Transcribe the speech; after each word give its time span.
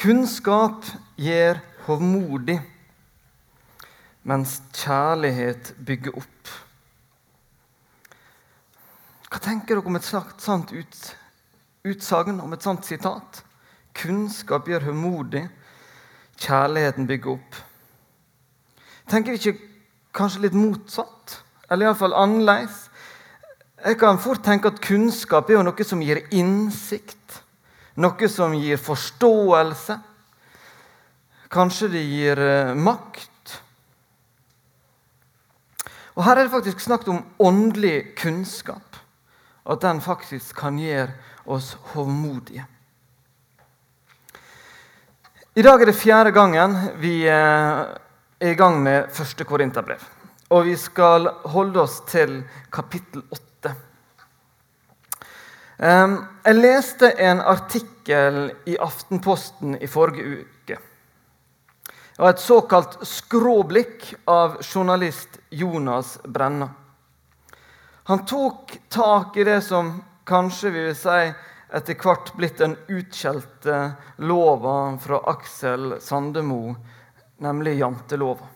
Kunnskap 0.00 0.86
gjør 1.20 1.58
hovmodig, 1.84 2.54
mens 4.24 4.54
kjærlighet 4.72 5.74
bygger 5.84 6.14
opp. 6.16 6.52
Hva 9.28 9.42
tenker 9.44 9.76
dere 9.76 9.92
om 9.92 9.98
et 9.98 10.08
sånt 10.08 10.72
ut, 10.72 11.02
utsagn, 11.84 12.40
om 12.40 12.56
et 12.56 12.64
sånt 12.64 12.88
sitat? 12.88 13.42
Kunnskap 13.92 14.72
gjør 14.72 14.88
hovmodig, 14.88 15.44
kjærligheten 16.40 17.10
bygger 17.10 17.36
opp. 17.36 17.60
Tenker 19.04 19.36
vi 19.36 19.42
ikke 19.42 19.68
kanskje 20.16 20.46
litt 20.46 20.56
motsatt? 20.56 21.42
Eller 21.68 21.90
iallfall 21.90 22.16
annerledes? 22.16 22.86
Jeg 23.84 24.00
kan 24.00 24.16
fort 24.20 24.40
tenke 24.48 24.72
at 24.72 24.80
kunnskap 24.80 25.52
er 25.52 25.58
jo 25.58 25.68
noe 25.68 25.84
som 25.84 26.00
gir 26.00 26.24
innsikt. 26.32 27.19
Noe 27.98 28.28
som 28.28 28.54
gir 28.54 28.78
forståelse. 28.78 29.98
Kanskje 31.50 31.88
det 31.90 32.02
gir 32.06 32.38
eh, 32.38 32.74
makt. 32.74 33.56
Og 36.14 36.24
Her 36.24 36.36
er 36.36 36.46
det 36.46 36.52
faktisk 36.52 36.80
snakket 36.84 37.08
om 37.10 37.24
åndelig 37.38 38.14
kunnskap. 38.18 38.98
At 39.66 39.82
den 39.82 40.00
faktisk 40.00 40.54
kan 40.56 40.78
gjøre 40.78 41.10
oss 41.50 41.74
hovmodige. 41.94 42.66
I 45.58 45.62
dag 45.66 45.82
er 45.82 45.90
det 45.90 45.98
fjerde 45.98 46.30
gangen 46.30 46.76
vi 47.02 47.24
eh, 47.26 47.82
er 48.40 48.54
i 48.54 48.56
gang 48.56 48.78
med 48.82 49.10
første 49.12 49.44
Korinterbrev. 49.44 50.02
Og 50.50 50.64
vi 50.70 50.76
skal 50.78 51.26
holde 51.50 51.82
oss 51.82 52.00
til 52.06 52.42
kapittel 52.70 53.24
8. 53.30 53.49
Jeg 55.80 56.58
leste 56.58 57.08
en 57.24 57.38
artikkel 57.40 58.50
i 58.68 58.74
Aftenposten 58.76 59.78
i 59.80 59.86
forrige 59.88 60.42
uke. 60.42 60.76
Det 61.86 62.20
var 62.20 62.34
et 62.34 62.42
såkalt 62.44 62.98
skråblikk 63.08 64.10
av 64.28 64.58
journalist 64.60 65.38
Jonas 65.48 66.18
Brenna. 66.24 66.68
Han 68.04 68.26
tok 68.28 68.74
tak 68.92 69.36
i 69.36 69.44
det 69.44 69.62
som 69.64 70.02
kanskje 70.28 70.70
vi 70.74 70.82
vil 70.84 70.98
si 71.00 71.22
etter 71.72 71.96
hvert 71.96 72.34
blitt 72.36 72.60
den 72.60 72.76
utskjelte 72.88 73.78
lova 74.28 74.98
fra 75.00 75.22
Aksel 75.32 75.94
Sandemo, 76.00 76.74
nemlig 77.40 77.78
jantelova. 77.78 78.50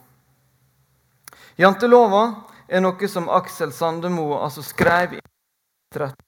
Jantelova 1.56 2.26
er 2.68 2.84
noe 2.84 3.08
som 3.08 3.32
Aksel 3.32 3.72
Sandemo 3.72 4.34
altså 4.42 4.66
skrev 4.66 5.16
i 5.16 5.24
13 5.94 6.12
Eh, 6.12 6.23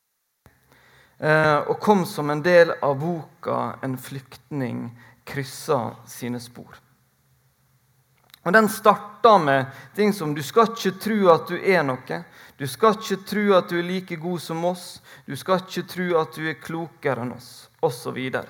og 1.19 1.81
kom 1.81 2.05
som 2.07 2.31
en 2.31 2.43
del 2.43 2.75
av 2.83 2.99
boka 3.01 3.79
'En 3.83 3.97
flyktning 3.99 4.91
kryssa 5.25 5.97
sine 6.07 6.41
spor'. 6.41 6.77
Og 8.47 8.53
Den 8.53 8.69
starta 8.69 9.39
med 9.39 9.67
ting 9.95 10.13
som 10.13 10.35
'du 10.35 10.43
skal 10.43 10.69
ikke 10.71 10.99
tro 11.01 11.29
at 11.35 11.49
du 11.49 11.57
er 11.57 11.83
noe', 11.83 12.25
'du 12.59 12.67
skal 12.67 12.95
ikke 12.95 13.25
tro 13.27 13.57
at 13.59 13.69
du 13.69 13.79
er 13.79 13.83
like 13.83 14.17
god 14.17 14.41
som 14.41 14.65
oss', 14.65 15.01
'du 15.27 15.37
skal 15.37 15.59
ikke 15.59 15.83
tro 15.83 16.21
at 16.21 16.35
du 16.35 16.49
er 16.49 16.55
klokere 16.55 17.23
enn 17.23 17.33
oss', 17.33 17.69
osv. 17.83 18.45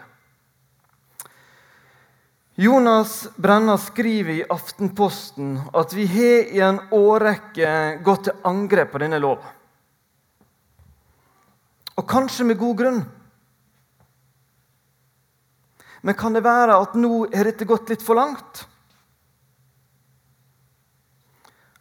Jonas 2.55 3.29
Brenna 3.37 3.79
skriver 3.79 4.33
i 4.33 4.45
Aftenposten 4.49 5.61
at 5.75 5.93
vi 5.93 6.07
har 6.07 6.53
i 6.53 6.61
en 6.61 6.81
årrekke 6.91 8.03
gått 8.05 8.25
til 8.25 8.33
angrep 8.45 8.93
på 8.93 8.99
denne 8.99 9.19
loven. 9.19 9.56
Og 11.97 12.09
kanskje 12.09 12.45
med 12.45 12.59
god 12.61 12.77
grunn. 12.77 13.05
Men 16.07 16.15
kan 16.15 16.37
det 16.37 16.45
være 16.45 16.77
at 16.79 16.95
nå 16.95 17.27
har 17.33 17.49
dette 17.49 17.67
gått 17.67 17.89
litt 17.91 18.03
for 18.05 18.19
langt? 18.19 18.67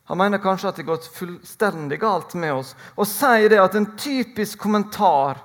Han 0.06 0.18
mener 0.18 0.42
kanskje 0.42 0.70
at 0.70 0.78
det 0.78 0.86
har 0.86 0.96
gått 0.96 1.10
fullstendig 1.14 2.00
galt 2.02 2.34
med 2.38 2.54
oss. 2.54 2.76
Og 2.96 3.08
sier 3.10 3.50
det 3.50 3.62
at 3.62 3.76
en 3.78 3.88
typisk 3.98 4.60
kommentar, 4.62 5.40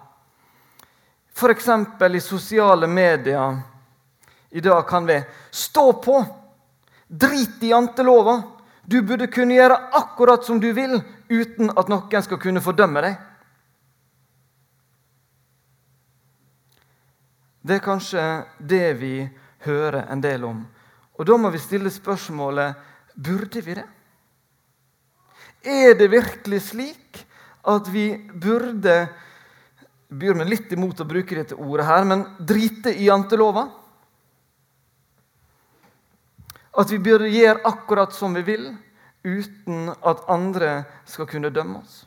f.eks. 1.32 1.68
i 1.68 2.20
sosiale 2.20 2.86
medier 2.86 3.60
i 4.50 4.60
dag, 4.60 4.86
kan 4.88 5.06
være 5.06 5.24
'Stå 5.50 5.92
på! 5.92 6.24
Drit 7.08 7.62
i 7.62 7.70
jantelova! 7.72 8.42
Du 8.84 9.02
burde 9.02 9.26
kunne 9.26 9.54
gjøre 9.54 9.92
akkurat 9.92 10.44
som 10.44 10.60
du 10.60 10.72
vil, 10.72 11.02
uten 11.28 11.70
at 11.76 11.88
noen 11.88 12.22
skal 12.22 12.38
kunne 12.38 12.60
fordømme 12.60 13.00
deg.' 13.00 13.29
Det 17.60 17.76
er 17.76 17.84
kanskje 17.84 18.26
det 18.58 18.86
vi 19.00 19.14
hører 19.66 20.06
en 20.12 20.22
del 20.24 20.44
om. 20.48 20.60
Og 21.20 21.26
da 21.28 21.36
må 21.36 21.50
vi 21.52 21.60
stille 21.60 21.92
spørsmålet 21.92 22.78
burde 23.14 23.60
vi 23.64 23.76
det? 23.76 23.88
Er 25.60 25.92
det 25.98 26.08
virkelig 26.08 26.62
slik 26.70 27.20
at 27.68 27.88
vi 27.92 28.14
burde 28.16 28.94
byr 30.08 30.38
meg 30.40 30.48
litt 30.48 30.72
imot 30.72 31.02
å 31.02 31.08
bruke 31.08 31.36
dette 31.36 31.58
ordet 31.60 31.86
her, 31.86 32.06
men 32.08 32.24
drite 32.40 32.94
i 32.96 33.10
jantelova? 33.10 33.66
At 36.80 36.90
vi 36.90 37.02
burde 37.02 37.28
gjøre 37.28 37.66
akkurat 37.68 38.14
som 38.16 38.34
vi 38.38 38.46
vil, 38.46 38.70
uten 39.20 39.90
at 39.92 40.24
andre 40.32 40.78
skal 41.04 41.28
kunne 41.28 41.52
dømme 41.52 41.82
oss? 41.82 42.06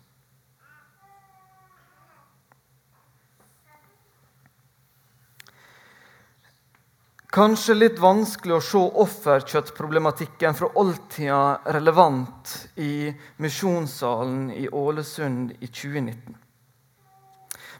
Kanskje 7.34 7.74
litt 7.74 7.96
vanskelig 7.98 8.54
å 8.54 8.62
se 8.62 8.80
offerkjøttproblematikken 9.02 10.54
fra 10.54 10.68
oldtida 10.78 11.64
relevant 11.74 12.52
i 12.78 13.10
Misjonssalen 13.42 14.52
i 14.54 14.68
Ålesund 14.70 15.56
i 15.58 15.66
2019. 15.66 16.36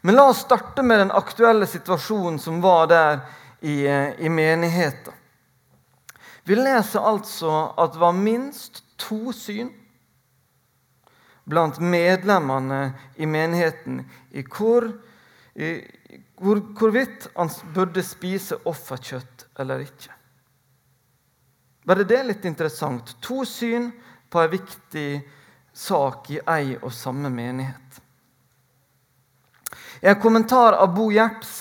Men 0.02 0.18
la 0.18 0.24
oss 0.32 0.42
starte 0.42 0.82
med 0.82 1.04
den 1.04 1.14
aktuelle 1.14 1.70
situasjonen 1.70 2.40
som 2.42 2.58
var 2.66 2.90
der 2.90 3.22
i, 3.60 3.86
i 4.26 4.28
menigheten. 4.28 5.14
Vi 6.42 6.58
leser 6.58 7.06
altså 7.06 7.54
at 7.78 7.94
det 7.94 8.02
var 8.02 8.18
minst 8.18 8.82
to 8.98 9.30
syn 9.30 9.70
blant 11.46 11.78
medlemmene 11.78 12.88
i 13.22 13.30
menigheten 13.30 14.02
i 14.34 14.42
hvor, 14.42 14.90
hvor, 15.54 16.60
hvorvidt 16.74 17.28
han 17.34 17.50
burde 17.74 18.02
spise 18.02 18.58
offerkjøtt 18.66 19.46
eller 19.62 19.84
ikke. 19.84 20.10
Bare 21.84 22.06
det 22.08 22.16
er 22.18 22.28
litt 22.30 22.46
interessant. 22.48 23.16
To 23.22 23.44
syn 23.46 23.90
på 24.30 24.40
en 24.40 24.50
viktig 24.50 25.08
sak 25.74 26.30
i 26.32 26.40
ei 26.40 26.74
og 26.80 26.92
samme 26.94 27.30
menighet. 27.30 28.00
I 30.02 30.10
en 30.10 30.20
kommentar 30.20 30.76
av 30.80 30.94
Bo 30.94 31.10
Gjerts 31.12 31.52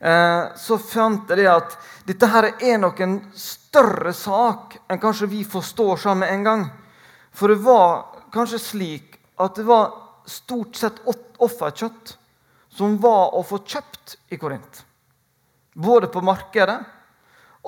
eh, 0.00 0.54
så 0.56 0.78
fant 0.80 1.28
jeg 1.30 1.42
det 1.42 1.50
at 1.50 1.76
dette 2.06 2.30
her 2.30 2.48
er 2.56 2.78
nok 2.82 3.02
en 3.04 3.18
større 3.36 4.14
sak 4.16 4.78
enn 4.90 5.02
kanskje 5.02 5.28
vi 5.30 5.42
forstår 5.46 6.00
sammen 6.02 6.28
en 6.28 6.46
gang. 6.46 6.64
For 7.30 7.52
det 7.52 7.60
var 7.62 8.24
kanskje 8.34 8.62
slik 8.62 9.20
at 9.40 9.58
det 9.58 9.66
var 9.68 9.92
stort 10.30 10.78
sett 10.78 11.02
offerkjøtt 11.06 12.16
som 12.80 12.96
var 13.00 13.34
å 13.36 13.42
få 13.44 13.60
kjøpt 13.60 14.16
i 14.32 14.38
Korint. 14.40 14.84
Både 15.76 16.08
på 16.08 16.22
markedet 16.24 16.78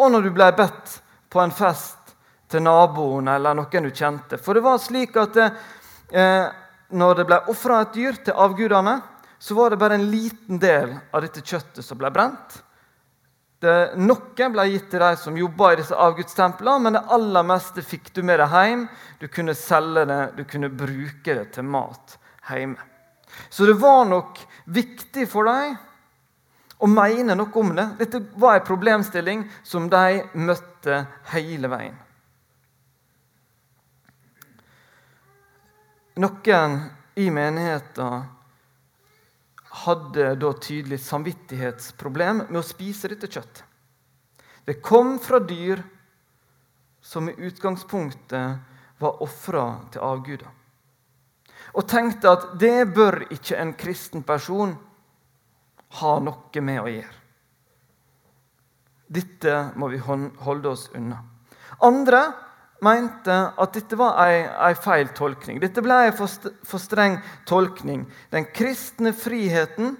og 0.00 0.12
når 0.12 0.24
du 0.24 0.32
ble 0.32 0.48
bedt 0.56 0.98
på 1.32 1.40
en 1.42 1.52
fest 1.52 2.14
til 2.52 2.64
naboen 2.64 3.28
eller 3.32 3.56
noen 3.56 3.88
du 3.88 3.92
kjente. 3.92 4.38
For 4.40 4.56
det 4.56 4.64
var 4.64 4.80
slik 4.80 5.16
at 5.20 5.36
det, 5.36 5.48
eh, 6.16 6.46
når 6.96 7.20
det 7.20 7.26
ble 7.28 7.40
ofra 7.52 7.82
et 7.82 7.94
dyr 7.96 8.20
til 8.24 8.36
avgudene, 8.36 9.00
så 9.42 9.56
var 9.58 9.72
det 9.72 9.80
bare 9.80 9.98
en 9.98 10.10
liten 10.10 10.60
del 10.62 10.94
av 11.12 11.24
dette 11.24 11.42
kjøttet 11.44 11.84
som 11.84 11.98
ble 11.98 12.12
brent. 12.14 12.60
Det, 13.62 13.94
noe 14.00 14.48
ble 14.54 14.64
gitt 14.70 14.88
til 14.90 15.02
de 15.02 15.10
som 15.18 15.36
jobba 15.38 15.72
i 15.72 15.80
disse 15.82 15.96
avgudstemplene, 15.96 16.82
men 16.82 16.96
det 16.96 17.04
aller 17.14 17.46
meste 17.46 17.84
fikk 17.84 18.10
du 18.16 18.22
med 18.26 18.40
deg 18.42 18.56
hjem. 18.56 18.86
Du 19.20 19.28
kunne 19.28 19.54
selge 19.58 20.06
det, 20.08 20.22
du 20.40 20.44
kunne 20.48 20.72
bruke 20.72 21.36
det 21.36 21.50
til 21.54 21.68
mat 21.68 22.16
hjemme. 22.48 22.91
Så 23.50 23.66
det 23.66 23.78
var 23.80 24.04
nok 24.08 24.38
viktig 24.64 25.26
for 25.30 25.48
dem 25.48 25.76
å 26.82 26.88
mene 26.90 27.36
noe 27.38 27.60
om 27.60 27.74
det. 27.76 27.86
Dette 28.00 28.22
var 28.40 28.58
en 28.58 28.66
problemstilling 28.66 29.44
som 29.62 29.88
de 29.90 30.22
møtte 30.34 31.04
hele 31.32 31.70
veien. 31.70 31.98
Noen 36.22 36.78
i 37.16 37.28
menigheten 37.32 38.24
hadde 39.82 40.32
da 40.36 40.50
tydelig 40.60 41.00
samvittighetsproblem 41.06 42.44
med 42.48 42.60
å 42.60 42.66
spise 42.66 43.08
dette 43.08 43.30
kjøttet. 43.30 43.64
Det 44.64 44.82
kom 44.84 45.16
fra 45.22 45.40
dyr 45.42 45.80
som 47.02 47.30
i 47.30 47.38
utgangspunktet 47.48 49.00
var 49.02 49.22
ofra 49.24 49.64
til 49.90 50.04
avguder 50.06 50.50
og 51.72 51.88
tenkte 51.88 52.32
at 52.32 52.46
det 52.60 52.92
bør 52.94 53.22
ikke 53.32 53.56
en 53.60 53.74
kristen 53.78 54.24
person 54.26 54.74
ha 56.00 56.12
noe 56.24 56.64
med 56.64 56.80
å 56.80 56.88
gjøre. 56.90 57.18
Dette 59.12 59.56
må 59.76 59.90
vi 59.92 60.00
holde 60.00 60.70
oss 60.70 60.86
unna. 60.96 61.18
Andre 61.84 62.22
mente 62.82 63.34
at 63.60 63.74
dette 63.76 63.96
var 63.98 64.16
en 64.24 64.78
feil 64.80 65.10
tolkning. 65.16 65.60
Dette 65.60 65.84
ble 65.84 65.98
en 66.08 66.16
for 66.16 66.80
streng 66.80 67.18
tolkning. 67.48 68.06
Den 68.32 68.48
kristne 68.54 69.12
friheten 69.16 69.96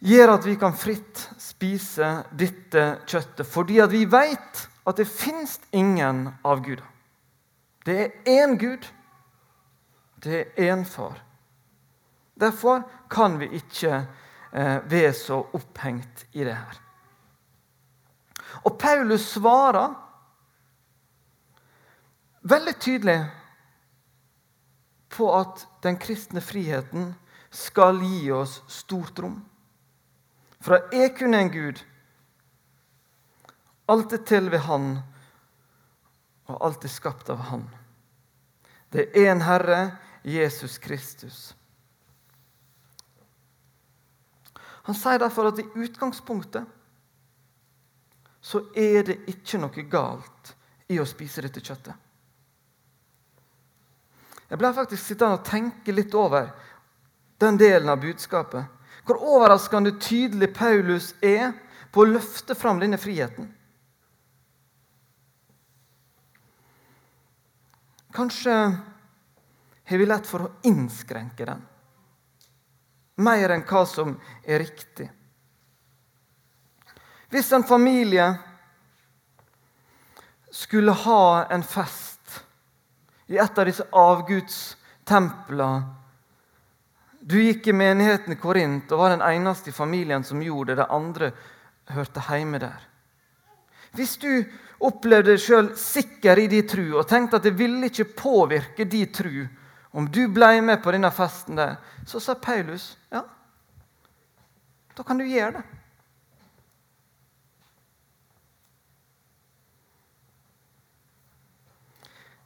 gjør 0.00 0.34
at 0.36 0.46
vi 0.48 0.56
kan 0.60 0.76
fritt 0.76 1.26
spise 1.40 2.12
dette 2.32 2.86
kjøttet, 3.04 3.44
fordi 3.44 3.82
vi 3.92 4.06
vet 4.08 4.64
at 4.88 4.96
det 4.96 5.08
fins 5.10 5.58
ingen 5.76 6.28
avguder. 6.46 6.86
Det 7.86 7.96
er 8.00 8.10
én 8.28 8.58
Gud. 8.58 8.86
Det 10.22 10.40
er 10.40 10.72
én 10.72 10.84
Far. 10.84 11.22
Derfor 12.40 12.82
kan 13.10 13.38
vi 13.40 13.48
ikke 13.56 14.06
eh, 14.52 14.90
være 14.90 15.12
så 15.12 15.42
opphengt 15.52 16.26
i 16.32 16.44
det 16.44 16.56
her. 16.56 16.80
Og 18.64 18.78
Paulus 18.78 19.20
svarer 19.20 19.94
veldig 22.42 22.74
tydelig 22.80 23.18
på 25.10 25.28
at 25.36 25.66
den 25.82 25.98
kristne 26.00 26.40
friheten 26.40 27.14
skal 27.50 28.00
gi 28.02 28.30
oss 28.32 28.60
stort 28.70 29.18
rom. 29.18 29.40
Fra 30.60 30.82
jeg 30.92 31.14
kunne 31.18 31.40
en 31.40 31.52
Gud, 31.52 31.80
alt 33.90 34.12
er 34.12 34.24
til 34.26 34.50
ved 34.52 34.62
Han, 34.68 35.00
og 36.50 36.66
alt 36.66 36.84
er 36.84 36.92
skapt 36.92 37.30
av 37.32 37.46
Han. 37.50 37.64
Det 38.90 39.08
er 39.14 39.30
en 39.30 39.42
Herre, 39.46 39.80
Jesus 40.26 40.78
Kristus. 40.82 41.54
Han 44.88 44.96
sier 44.98 45.20
derfor 45.22 45.50
at 45.50 45.60
i 45.62 45.68
utgangspunktet 45.78 46.66
så 48.40 48.62
er 48.74 49.04
det 49.06 49.18
ikke 49.30 49.60
noe 49.60 49.84
galt 49.92 50.54
i 50.90 50.98
å 50.98 51.06
spise 51.06 51.44
dette 51.44 51.62
kjøttet. 51.62 51.94
Jeg 54.50 54.58
ble 54.58 54.72
faktisk 54.74 55.04
sittende 55.04 55.38
og 55.38 55.46
tenke 55.46 55.94
litt 55.94 56.14
over 56.18 56.48
den 57.38 57.58
delen 57.60 57.92
av 57.92 58.00
budskapet. 58.02 58.64
Hvor 59.06 59.20
overraskende 59.22 59.92
tydelig 60.02 60.50
Paulus 60.56 61.12
er 61.22 61.52
på 61.92 62.02
å 62.02 62.10
løfte 62.16 62.56
fram 62.58 62.80
denne 62.82 62.98
friheten. 62.98 63.46
Kanskje 68.12 68.54
har 69.90 69.98
vi 69.98 70.06
lett 70.06 70.26
for 70.26 70.46
å 70.46 70.52
innskrenke 70.66 71.46
den 71.46 71.62
mer 73.20 73.52
enn 73.52 73.64
hva 73.68 73.84
som 73.86 74.14
er 74.44 74.62
riktig. 74.62 75.08
Hvis 77.30 77.52
en 77.52 77.66
familie 77.66 78.26
skulle 80.50 80.96
ha 81.04 81.46
en 81.52 81.62
fest 81.62 82.40
i 83.30 83.38
et 83.38 83.58
av 83.58 83.68
disse 83.68 83.86
avgudstemplene 83.94 85.96
Du 87.20 87.36
gikk 87.36 87.66
i 87.68 87.76
menigheten 87.76 88.32
i 88.32 88.38
Korint 88.40 88.90
og 88.90 89.02
var 89.02 89.12
den 89.12 89.22
eneste 89.22 89.70
i 89.70 89.76
familien 89.76 90.24
som 90.24 90.40
gjorde 90.42 90.72
det. 90.72 90.80
De 90.80 90.96
andre 90.96 91.28
hørte 91.92 92.22
hjemme 92.24 92.58
der. 92.58 92.80
Hvis 93.96 94.16
du 94.22 94.30
opplevde 94.80 95.34
deg 95.34 95.42
sjøl 95.42 95.72
sikker 95.76 96.38
i 96.40 96.46
din 96.50 96.68
tru 96.68 96.86
og 96.94 97.08
tenkte 97.10 97.40
at 97.40 97.48
det 97.48 97.56
ville 97.58 97.90
ikke 97.90 98.12
påvirke 98.16 98.86
din 98.88 99.10
tru 99.12 99.44
om 99.90 100.06
du 100.06 100.22
ble 100.30 100.60
med 100.62 100.78
på 100.82 100.92
denne 100.94 101.10
festen 101.10 101.58
der, 101.58 101.76
så 102.06 102.20
sa 102.22 102.36
Paulus 102.38 102.94
ja, 103.10 103.24
da 104.94 105.04
kan 105.06 105.18
du 105.18 105.26
gjøre 105.26 105.58
det. 105.58 105.66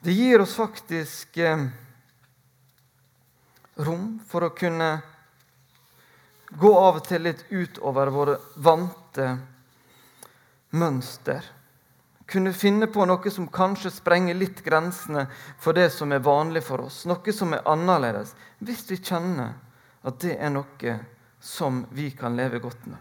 Det 0.05 0.13
gir 0.13 0.43
oss 0.45 0.53
faktisk 0.57 1.39
eh, 1.41 1.63
rom 3.81 4.19
for 4.29 4.45
å 4.45 4.53
kunne 4.53 4.91
gå 6.61 6.73
av 6.77 6.99
og 7.01 7.07
til 7.09 7.25
litt 7.25 7.47
utover 7.49 8.13
våre 8.13 8.35
vante 8.61 9.29
mønster. 10.75 11.45
Kunne 12.27 12.55
finne 12.57 12.89
på 12.91 13.05
noe 13.07 13.31
som 13.31 13.51
kanskje 13.53 13.93
sprenger 13.93 14.37
litt 14.37 14.63
grensene 14.65 15.27
for 15.61 15.77
det 15.77 15.91
som 15.93 16.13
er 16.13 16.25
vanlig 16.25 16.65
for 16.65 16.87
oss. 16.87 17.03
Noe 17.09 17.35
som 17.37 17.53
er 17.55 17.67
annerledes, 17.69 18.33
hvis 18.65 18.87
vi 18.91 19.01
kjenner 19.01 19.55
at 20.05 20.21
det 20.25 20.39
er 20.39 20.53
noe 20.53 20.97
som 21.45 21.85
vi 21.93 22.11
kan 22.17 22.37
leve 22.37 22.63
godt 22.65 22.89
med. 22.89 22.99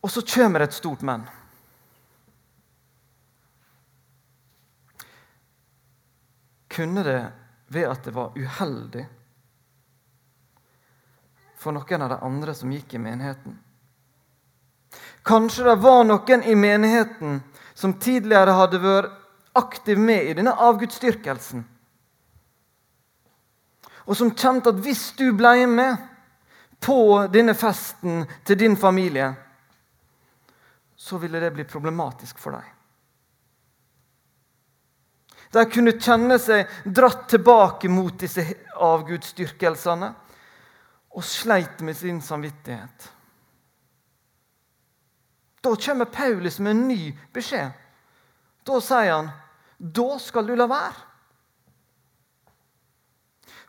Og 0.00 0.10
så 0.10 0.22
kommer 0.24 0.64
et 0.64 0.74
stort 0.74 1.02
men. 1.04 1.26
kunne 6.80 7.02
det 7.02 7.32
ved 7.66 7.88
at 7.88 8.04
det 8.04 8.10
var 8.14 8.38
uheldig 8.38 9.02
for 11.60 11.76
noen 11.76 12.04
av 12.06 12.12
de 12.14 12.18
andre 12.24 12.54
som 12.56 12.70
gikk 12.72 12.94
i 12.96 13.00
menigheten. 13.02 13.58
Kanskje 15.22 15.64
det 15.64 15.74
var 15.82 16.04
noen 16.04 16.42
i 16.42 16.54
menigheten 16.54 17.40
som 17.74 17.98
tidligere 18.00 18.56
hadde 18.56 18.80
vært 18.82 19.12
aktiv 19.58 19.98
med 19.98 20.30
i 20.30 20.34
denne 20.38 20.54
avgudsdyrkelsen. 20.54 21.64
Og 24.06 24.16
som 24.16 24.32
kjente 24.34 24.72
at 24.72 24.80
hvis 24.82 25.10
du 25.18 25.30
ble 25.36 25.66
med 25.70 26.08
på 26.80 27.26
denne 27.32 27.54
festen 27.54 28.24
til 28.46 28.58
din 28.58 28.76
familie, 28.80 29.28
så 30.96 31.18
ville 31.20 31.40
det 31.40 31.52
bli 31.54 31.64
problematisk 31.68 32.40
for 32.40 32.56
deg. 32.56 32.66
De 35.50 35.64
kunne 35.66 35.96
kjenne 35.98 36.36
seg 36.38 36.68
dratt 36.86 37.24
tilbake 37.32 37.90
mot 37.90 38.14
disse 38.20 38.44
avgudsdyrkelsene 38.78 40.10
og 41.10 41.24
sleit 41.26 41.80
med 41.82 41.96
sin 41.98 42.20
samvittighet. 42.22 43.08
Da 45.60 45.76
kommer 45.76 46.04
Paulus 46.04 46.58
med 46.58 46.70
en 46.70 46.88
ny 46.88 47.12
beskjed. 47.32 47.72
Da 48.66 48.80
sier 48.80 49.12
han 49.12 49.30
da 49.80 50.18
skal 50.20 50.46
du 50.46 50.54
la 50.54 50.66
være. 50.68 51.06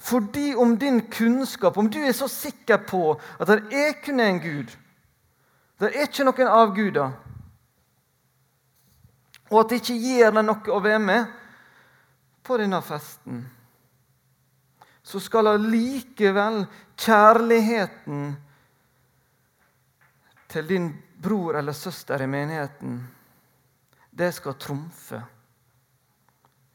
Fordi 0.02 0.56
om 0.56 0.78
din 0.78 1.02
kunnskap, 1.12 1.78
om 1.78 1.90
du 1.90 2.00
er 2.00 2.12
så 2.12 2.28
sikker 2.28 2.82
på 2.90 3.14
at 3.40 3.48
det 3.48 3.60
er 3.72 3.94
kun 4.04 4.20
en 4.20 4.40
Gud, 4.42 4.74
det 5.80 5.92
er 5.92 6.08
ikke 6.08 6.26
noen 6.26 6.50
avguder, 6.50 7.14
og 9.52 9.60
at 9.60 9.70
det 9.70 9.80
ikke 9.82 10.00
gir 10.02 10.34
deg 10.34 10.46
noe 10.48 10.74
å 10.74 10.82
være 10.82 11.00
med, 11.06 11.38
på 12.42 12.58
denne 12.58 12.80
festen, 12.82 13.44
så 15.06 15.20
skal 15.22 15.52
allikevel 15.52 16.64
kjærligheten 16.98 18.24
til 20.50 20.68
din 20.68 20.90
bror 21.22 21.58
eller 21.58 21.74
søster 21.74 22.22
i 22.22 22.28
menigheten, 22.28 23.02
det 24.12 24.32
skal 24.36 24.58
trumfe 24.60 25.22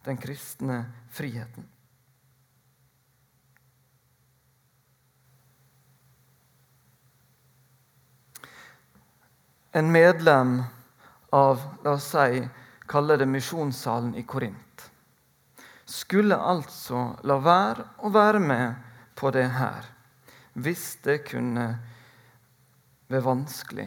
den 0.06 0.16
kristne 0.16 0.84
friheten. 1.10 1.66
En 9.72 9.92
medlem 9.92 10.62
av 11.30 11.60
la 11.84 11.98
oss 11.98 12.12
si, 12.14 12.46
kalle 12.88 13.18
det 13.20 13.26
misjonssalen 13.28 14.14
i 14.16 14.22
Korint 14.24 14.66
skulle 15.86 16.36
altså 16.36 17.12
la 17.22 17.36
være 17.38 17.84
å 18.02 18.10
være 18.10 18.40
med 18.42 18.88
på 19.18 19.30
det 19.34 19.46
her 19.54 19.86
hvis 20.58 20.96
det 21.04 21.20
kunne 21.28 21.66
være 23.06 23.22
vanskelig 23.26 23.86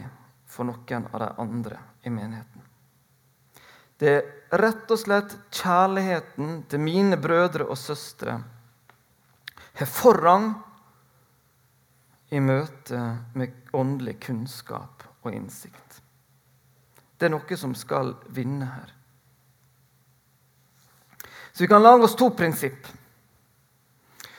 for 0.50 0.66
noen 0.68 1.06
av 1.12 1.20
de 1.22 1.30
andre 1.42 1.78
i 2.02 2.10
menigheten. 2.10 2.66
Det 4.00 4.10
er 4.16 4.58
rett 4.58 4.90
og 4.90 4.98
slett 4.98 5.36
kjærligheten 5.54 6.62
til 6.70 6.82
mine 6.82 7.18
brødre 7.20 7.66
og 7.68 7.78
søstre 7.78 8.38
har 9.80 9.88
forrang 9.88 10.54
i 12.30 12.40
møte 12.40 13.00
med 13.34 13.74
åndelig 13.76 14.18
kunnskap 14.24 15.04
og 15.22 15.34
innsikt. 15.34 16.00
Det 17.18 17.28
er 17.28 17.34
noe 17.34 17.60
som 17.60 17.74
skal 17.76 18.14
vinne 18.32 18.68
her. 18.70 18.92
Så 21.52 21.64
vi 21.64 21.68
kan 21.68 21.82
lage 21.82 22.06
oss 22.06 22.16
to 22.16 22.30
prinsipp. 22.32 22.86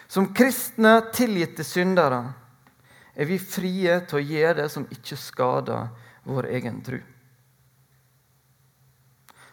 Som 0.07 0.31
kristne, 0.33 1.01
tilgitte 1.13 1.63
syndere 1.63 2.23
er 3.13 3.27
vi 3.27 3.37
frie 3.39 3.99
til 4.07 4.19
å 4.19 4.23
gjøre 4.23 4.57
det 4.61 4.69
som 4.71 4.87
ikke 4.91 5.17
skader 5.19 5.89
vår 6.27 6.49
egen 6.57 6.81
tro. 6.85 6.99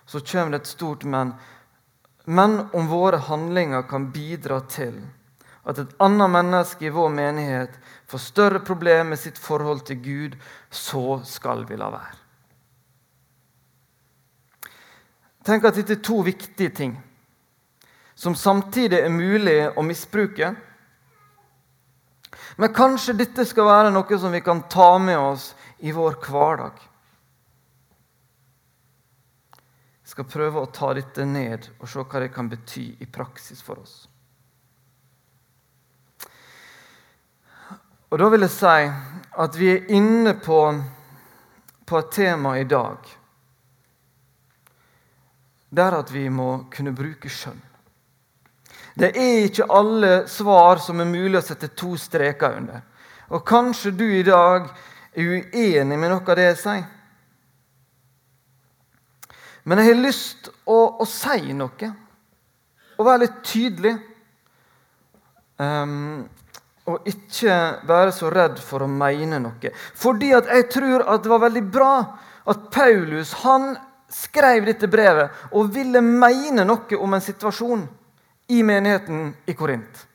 Så 0.08 0.20
kommer 0.24 0.56
det 0.56 0.62
et 0.62 0.70
stort 0.70 1.04
men. 1.04 1.34
Men 2.24 2.60
om 2.72 2.88
våre 2.88 3.20
handlinger 3.28 3.84
kan 3.88 4.10
bidra 4.12 4.60
til 4.68 5.00
at 5.68 5.80
et 5.80 5.96
annet 6.00 6.32
menneske 6.32 6.86
i 6.88 6.92
vår 6.92 7.10
menighet 7.12 7.74
får 8.08 8.24
større 8.24 8.60
problemer 8.64 9.10
med 9.10 9.20
sitt 9.20 9.38
forhold 9.38 9.84
til 9.88 10.00
Gud, 10.00 10.38
så 10.70 11.20
skal 11.28 11.66
vi 11.68 11.76
la 11.76 11.90
være. 11.92 12.16
Tenk 15.44 15.64
at 15.64 15.76
dette 15.76 15.96
er 15.96 16.04
to 16.04 16.22
viktige 16.24 16.72
ting 16.76 16.96
som 18.18 18.34
samtidig 18.34 18.98
er 18.98 19.12
mulig 19.14 19.60
å 19.78 19.84
misbruke. 19.86 20.50
Men 22.58 22.74
kanskje 22.74 23.14
dette 23.14 23.44
skal 23.46 23.68
være 23.68 23.90
noe 23.94 24.18
som 24.18 24.32
vi 24.34 24.40
kan 24.42 24.64
ta 24.66 24.96
med 24.98 25.18
oss 25.18 25.52
i 25.86 25.92
vår 25.94 26.16
hverdag. 26.24 26.80
Jeg 30.02 30.10
skal 30.10 30.26
prøve 30.26 30.64
å 30.64 30.70
ta 30.74 30.90
dette 30.96 31.22
ned 31.28 31.68
og 31.78 31.86
se 31.86 32.02
hva 32.02 32.22
det 32.24 32.32
kan 32.34 32.48
bety 32.50 32.88
i 32.98 33.06
praksis 33.06 33.62
for 33.62 33.78
oss. 33.78 34.08
Og 38.08 38.18
Da 38.18 38.28
vil 38.32 38.42
jeg 38.42 38.54
si 38.56 38.90
at 39.44 39.60
vi 39.60 39.70
er 39.76 39.94
inne 39.94 40.34
på, 40.42 40.58
på 41.86 41.98
et 42.02 42.10
tema 42.10 42.56
i 42.58 42.66
dag 42.66 43.14
der 45.70 45.98
at 46.00 46.10
vi 46.10 46.24
må 46.32 46.64
kunne 46.72 46.96
bruke 46.96 47.28
skjønn. 47.28 47.67
Det 48.98 49.12
er 49.14 49.44
ikke 49.46 49.68
alle 49.70 50.12
svar 50.26 50.80
som 50.82 50.98
er 50.98 51.06
mulig 51.06 51.38
å 51.38 51.44
sette 51.44 51.70
to 51.78 51.92
streker 52.00 52.56
under. 52.58 52.80
Og 53.30 53.44
kanskje 53.46 53.92
du 53.94 54.06
i 54.10 54.24
dag 54.26 54.70
er 55.14 55.44
uenig 55.52 55.98
med 55.98 56.10
noe 56.10 56.24
av 56.24 56.38
det 56.38 56.46
jeg 56.48 56.58
sier. 56.64 56.86
Men 59.68 59.82
jeg 59.82 59.92
har 59.92 60.00
lyst 60.00 60.48
å, 60.64 60.78
å 60.98 61.06
si 61.06 61.52
noe, 61.54 61.90
og 62.98 63.06
være 63.06 63.22
litt 63.26 63.36
tydelig. 63.46 63.92
Um, 65.58 66.24
og 66.88 67.06
ikke 67.10 67.54
være 67.86 68.14
så 68.16 68.32
redd 68.32 68.58
for 68.64 68.82
å 68.82 68.90
mene 68.90 69.38
noe. 69.44 69.72
Fordi 69.94 70.32
at 70.34 70.48
jeg 70.50 70.66
tror 70.72 71.04
at 71.04 71.22
det 71.22 71.30
var 71.30 71.44
veldig 71.44 71.64
bra 71.70 71.92
at 72.48 72.66
Paulus 72.72 73.34
han 73.44 73.74
skrev 74.10 74.64
dette 74.66 74.88
brevet 74.88 75.52
og 75.52 75.68
ville 75.74 76.00
mene 76.02 76.64
noe 76.64 76.98
om 76.98 77.14
en 77.14 77.22
situasjon 77.22 77.84
i 78.48 78.62
menigheten 78.62 79.34
i 79.46 79.54
Korint. 79.54 80.06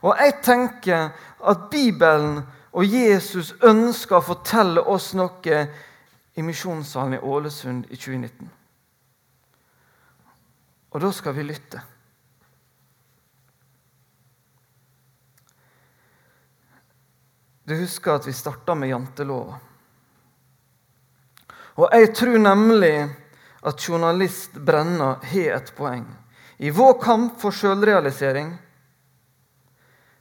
Og 0.00 0.16
jeg 0.16 0.38
tenker 0.44 1.10
at 1.50 1.68
Bibelen 1.70 2.40
og 2.72 2.86
Jesus 2.86 3.52
ønsker 3.66 4.20
å 4.20 4.24
fortelle 4.24 4.82
oss 4.86 5.12
noe 5.18 5.62
i 6.38 6.44
misjonssalen 6.46 7.18
i 7.18 7.22
Ålesund 7.26 7.90
i 7.90 7.98
2019. 7.98 8.50
Og 10.90 11.02
da 11.02 11.10
skal 11.14 11.34
vi 11.36 11.46
lytte. 11.46 11.82
Du 17.66 17.76
husker 17.78 18.16
at 18.16 18.26
vi 18.26 18.34
starta 18.34 18.74
med 18.74 18.90
jantelova. 18.90 19.58
Og 21.78 21.92
jeg 21.94 22.14
tror 22.18 22.38
nemlig 22.42 22.94
at 23.62 23.84
journalist 23.88 24.56
Brenna 24.58 25.12
har 25.22 25.54
et 25.60 25.70
poeng. 25.76 26.08
I 26.60 26.70
vår 26.70 26.98
kamp 27.00 27.38
for 27.40 27.56
sjølrealisering 27.56 28.52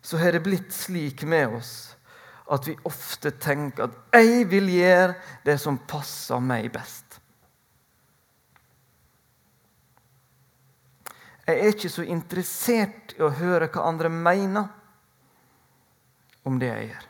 så 0.01 0.19
har 0.21 0.31
det 0.31 0.43
blitt 0.45 0.71
slik 0.73 1.25
med 1.27 1.57
oss 1.59 1.73
at 2.49 2.67
vi 2.67 2.77
ofte 2.87 3.31
tenker 3.31 3.89
at 3.89 3.97
'jeg 4.13 4.47
vil 4.49 4.71
gjøre 4.71 5.15
det 5.45 5.59
som 5.59 5.77
passer 5.77 6.39
meg 6.39 6.71
best'. 6.71 7.19
Jeg 11.45 11.59
er 11.59 11.67
ikke 11.73 11.89
så 11.89 12.01
interessert 12.01 13.13
i 13.17 13.21
å 13.21 13.29
høre 13.29 13.67
hva 13.67 13.87
andre 13.89 14.09
mener 14.09 14.67
om 16.45 16.59
det 16.59 16.67
jeg 16.67 16.87
gjør 16.87 17.09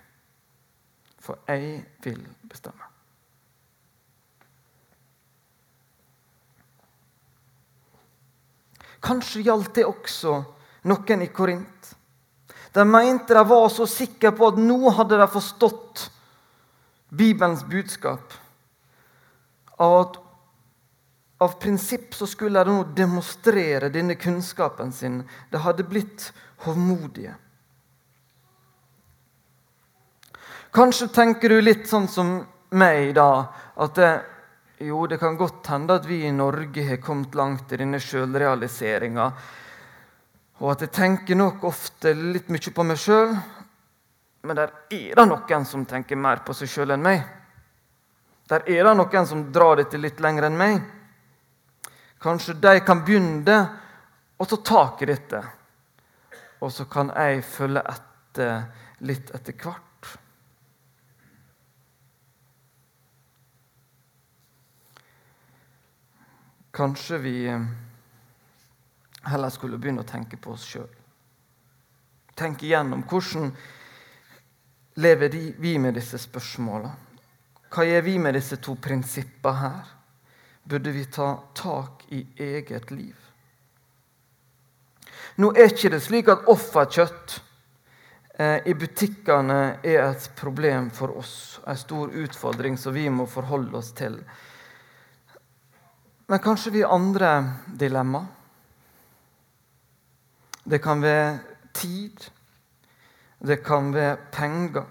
for 1.29 1.39
jeg 1.48 1.83
vil 2.03 2.21
bestemme. 2.50 2.88
Kanskje 9.00 9.46
gjaldt 9.48 9.75
det 9.75 9.88
også 9.88 10.38
noen 10.89 11.24
i 11.24 11.29
Korint. 11.34 11.91
De 12.74 12.86
mente 12.86 13.34
de 13.34 13.44
var 13.50 13.70
så 13.74 13.88
sikre 13.89 14.32
på 14.36 14.51
at 14.51 14.60
nå 14.62 14.94
hadde 14.94 15.18
de 15.18 15.27
forstått 15.32 16.10
Bibelens 17.10 17.63
budskap. 17.65 18.36
Av 19.79 19.96
at 20.01 20.20
av 21.39 21.53
prinsipp 21.60 22.13
så 22.13 22.27
skulle 22.27 22.63
de 22.63 22.74
nå 22.74 22.84
demonstrere 22.96 23.88
denne 23.89 24.18
kunnskapen 24.20 24.91
sin. 24.91 25.22
De 25.51 25.62
hadde 25.63 25.86
blitt 25.88 26.34
hovmodige. 26.65 27.38
Kanskje 30.75 31.08
tenker 31.15 31.50
du 31.50 31.62
litt 31.63 31.88
sånn 31.88 32.10
som 32.12 32.34
meg, 32.75 33.13
da. 33.15 33.48
At 33.79 34.01
jo, 34.79 35.07
det 35.07 35.17
kan 35.17 35.38
godt 35.38 35.67
hende 35.67 35.95
at 36.00 36.05
vi 36.07 36.21
i 36.25 36.31
Norge 36.31 36.83
har 36.88 37.01
kommet 37.03 37.36
langt 37.36 37.71
i 37.71 37.79
denne 37.81 38.00
sjølrealiseringa. 38.00 39.25
Og 40.59 40.71
at 40.71 40.86
jeg 40.86 40.93
tenker 40.95 41.36
nok 41.36 41.65
ofte 41.67 42.13
litt 42.15 42.48
mye 42.51 42.71
på 42.75 42.86
meg 42.88 43.00
sjøl. 43.00 43.33
Men 44.48 44.55
der 44.55 44.71
er 44.95 45.19
det 45.19 45.25
noen 45.27 45.67
som 45.67 45.83
tenker 45.88 46.15
mer 46.15 46.45
på 46.48 46.55
seg 46.55 46.71
sjøl 46.71 46.95
enn 46.95 47.03
meg. 47.03 47.25
Der 48.48 48.63
er 48.71 48.88
det 48.88 48.95
noen 49.01 49.27
som 49.27 49.43
drar 49.51 49.81
dette 49.81 50.00
litt 50.00 50.24
lenger 50.24 50.48
enn 50.48 50.57
meg. 50.59 50.79
Kanskje 52.24 52.55
de 52.59 52.79
kan 52.83 53.03
begynne 53.03 53.59
å 54.39 54.48
ta 54.48 54.62
tak 54.63 55.03
i 55.03 55.12
dette. 55.12 55.43
Og 56.63 56.71
så 56.71 56.88
kan 56.91 57.12
jeg 57.15 57.43
følge 57.48 57.83
etter 57.83 58.63
litt 59.07 59.36
etter 59.36 59.59
hvert. 59.59 59.88
Kanskje 66.71 67.17
vi 67.17 67.35
eh, 67.47 67.65
heller 69.21 69.49
skulle 69.49 69.77
begynne 69.77 70.05
å 70.05 70.09
tenke 70.09 70.38
på 70.38 70.53
oss 70.53 70.67
sjøl. 70.69 70.89
Tenke 72.38 72.67
igjennom 72.67 73.03
hvordan 73.09 73.49
lever 74.99 75.38
vi 75.59 75.77
med 75.81 75.97
disse 75.97 76.19
spørsmåla. 76.21 76.91
Hva 77.69 77.85
gjør 77.85 78.05
vi 78.05 78.17
med 78.21 78.38
disse 78.38 78.57
to 78.61 78.75
prinsippene 78.81 79.59
her? 79.59 79.89
Burde 80.69 80.93
vi 80.93 81.05
ta 81.05 81.31
tak 81.57 82.05
i 82.13 82.21
eget 82.38 82.91
liv? 82.91 83.15
Nå 85.39 85.53
er 85.55 85.71
ikke 85.71 85.91
det 85.93 86.01
slik 86.03 86.29
at 86.29 86.49
offerkjøtt 86.51 87.35
eh, 88.38 88.59
i 88.67 88.75
butikkene 88.75 89.79
er 89.81 90.03
et 90.03 90.29
problem 90.38 90.89
for 90.93 91.15
oss, 91.21 91.33
en 91.65 91.79
stor 91.79 92.11
utfordring 92.11 92.77
som 92.77 92.93
vi 92.93 93.07
må 93.09 93.25
forholde 93.29 93.77
oss 93.79 93.93
til. 93.97 94.19
Men 96.29 96.39
kanskje 96.39 96.71
vi 96.71 96.83
andre 96.83 97.55
dilemma. 97.65 98.25
Det 100.63 100.77
kan 100.79 101.01
være 101.01 101.39
tid. 101.74 102.25
Det 103.39 103.55
kan 103.65 103.88
være 103.93 104.17
penger. 104.31 104.83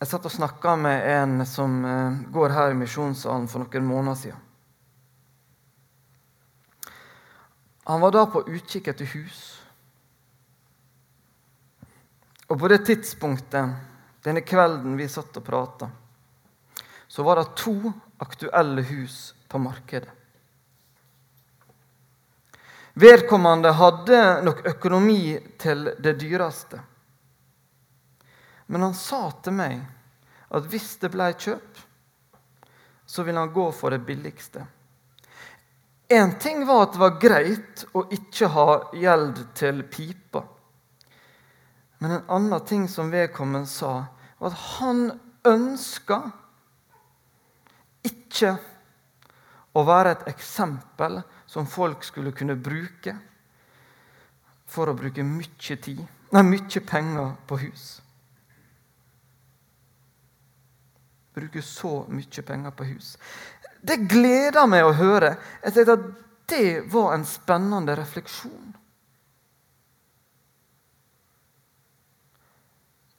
Jeg 0.00 0.08
satt 0.10 0.26
og 0.26 0.34
snakka 0.34 0.72
med 0.76 1.06
en 1.12 1.44
som 1.46 1.76
eh, 1.86 2.16
går 2.34 2.54
her 2.56 2.74
i 2.74 2.80
misjonssalen 2.80 3.46
for 3.46 3.62
noen 3.62 3.86
måneder 3.86 4.18
siden. 4.18 4.40
Han 7.86 8.02
var 8.02 8.16
da 8.16 8.24
på 8.26 8.42
utkikk 8.50 8.90
etter 8.90 9.06
hus. 9.12 9.44
Og 12.50 12.58
på 12.58 12.72
det 12.74 12.80
tidspunktet, 12.90 13.78
denne 14.26 14.42
kvelden 14.42 14.98
vi 14.98 15.06
satt 15.06 15.38
og 15.38 15.46
prata 15.46 15.90
så 17.16 17.22
var 17.22 17.36
det 17.36 17.54
to 17.56 17.92
aktuelle 18.18 18.82
hus 18.82 19.34
på 19.48 19.58
markedet. 19.58 20.10
Vedkommende 22.92 23.72
hadde 23.72 24.18
nok 24.44 24.60
økonomi 24.68 25.38
til 25.56 25.94
det 25.96 26.12
dyreste. 26.20 26.82
Men 28.66 28.84
han 28.84 28.94
sa 29.00 29.30
til 29.40 29.56
meg 29.56 29.80
at 30.52 30.68
hvis 30.68 30.92
det 31.00 31.14
ble 31.16 31.32
kjøp, 31.32 31.82
så 33.08 33.24
ville 33.24 33.40
han 33.40 33.56
gå 33.56 33.66
for 33.72 33.96
det 33.96 34.04
billigste. 34.04 34.66
Én 36.12 36.36
ting 36.36 36.66
var 36.68 36.84
at 36.84 36.96
det 36.98 37.06
var 37.06 37.20
greit 37.24 37.88
å 37.96 38.06
ikke 38.12 38.52
ha 38.60 38.70
gjeld 38.92 39.46
til 39.56 39.86
pipa. 39.88 40.44
Men 42.04 42.18
en 42.20 42.32
annen 42.42 42.68
ting 42.68 42.88
som 42.92 43.08
vedkommende 43.08 43.72
sa, 43.72 44.02
var 44.36 44.52
at 44.52 44.66
han 44.80 45.06
ønska 45.48 46.26
ikke 48.36 48.56
å 49.76 49.84
være 49.84 50.12
et 50.12 50.28
eksempel 50.32 51.20
som 51.48 51.68
folk 51.68 52.04
skulle 52.04 52.34
kunne 52.36 52.56
bruke 52.56 53.14
for 54.66 54.90
å 54.90 54.96
bruke 54.98 55.24
mye 55.24 55.76
tid, 55.80 56.02
nei, 56.34 56.42
mye 56.44 56.82
penger 56.84 57.34
på 57.48 57.58
hus. 57.62 57.84
Bruke 61.36 61.62
så 61.62 62.00
mye 62.08 62.44
penger 62.48 62.72
på 62.76 62.88
hus. 62.88 63.14
Det 63.86 64.00
gleder 64.08 64.66
meg 64.68 64.86
å 64.86 64.94
høre. 64.96 65.36
Jeg 65.62 65.76
tenkte 65.76 65.96
at 65.98 66.06
det 66.50 66.70
var 66.90 67.12
en 67.14 67.26
spennende 67.28 67.94
refleksjon. 67.98 68.72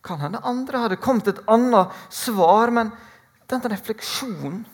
Kan 0.07 0.23
hende 0.23 0.41
andre 0.47 0.81
hadde 0.85 0.99
kommet 1.03 1.29
et 1.29 1.43
annet 1.51 1.93
svar, 2.13 2.71
men 2.73 2.91
den 3.51 3.63
refleksjonen 3.71 4.65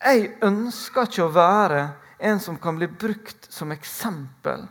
Jeg 0.00 0.30
ønsker 0.42 1.08
ikke 1.08 1.26
å 1.26 1.34
være 1.34 1.80
en 2.24 2.40
som 2.40 2.56
kan 2.60 2.78
bli 2.78 2.88
brukt 2.88 3.48
som 3.52 3.72
eksempel 3.74 4.64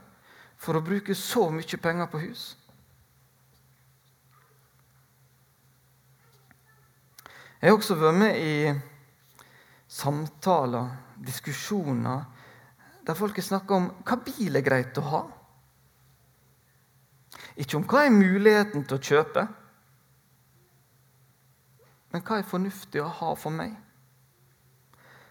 for 0.60 0.78
å 0.78 0.84
bruke 0.84 1.16
så 1.16 1.48
mye 1.54 1.78
penger 1.82 2.10
på 2.10 2.22
hus. 2.24 2.46
Jeg 7.60 7.70
har 7.70 7.78
også 7.78 7.98
vært 8.00 8.16
med 8.16 8.38
i 8.40 8.72
samtaler, 9.90 10.94
diskusjoner, 11.20 12.24
der 13.04 13.18
folk 13.18 13.40
snakka 13.44 13.76
om 13.76 13.90
hva 14.06 14.18
bil 14.24 14.56
er 14.56 14.64
greit 14.64 14.98
å 15.02 15.06
ha. 15.10 15.22
Ikke 17.60 17.78
om 17.78 17.86
hva 17.90 18.06
er 18.06 18.16
muligheten 18.16 18.86
til 18.88 18.96
å 18.96 19.04
kjøpe, 19.04 19.46
men 22.10 22.24
hva 22.26 22.40
er 22.40 22.48
fornuftig 22.48 23.04
å 23.04 23.12
ha 23.20 23.36
for 23.38 23.54
meg? 23.54 23.76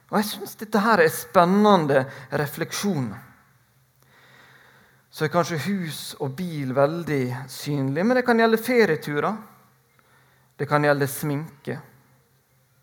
Og 0.09 0.17
Jeg 0.19 0.29
syns 0.31 0.57
dette 0.57 0.81
her 0.81 1.03
er 1.05 1.13
spennende 1.13 2.05
refleksjoner. 2.33 3.25
Så 5.11 5.25
er 5.25 5.33
kanskje 5.33 5.59
hus 5.67 6.01
og 6.21 6.35
bil 6.37 6.73
veldig 6.77 7.49
synlig, 7.51 8.05
men 8.07 8.17
det 8.17 8.25
kan 8.25 8.39
gjelde 8.39 8.61
ferieturer. 8.61 9.37
Det 10.59 10.69
kan 10.69 10.85
gjelde 10.85 11.09
sminke. 11.11 11.79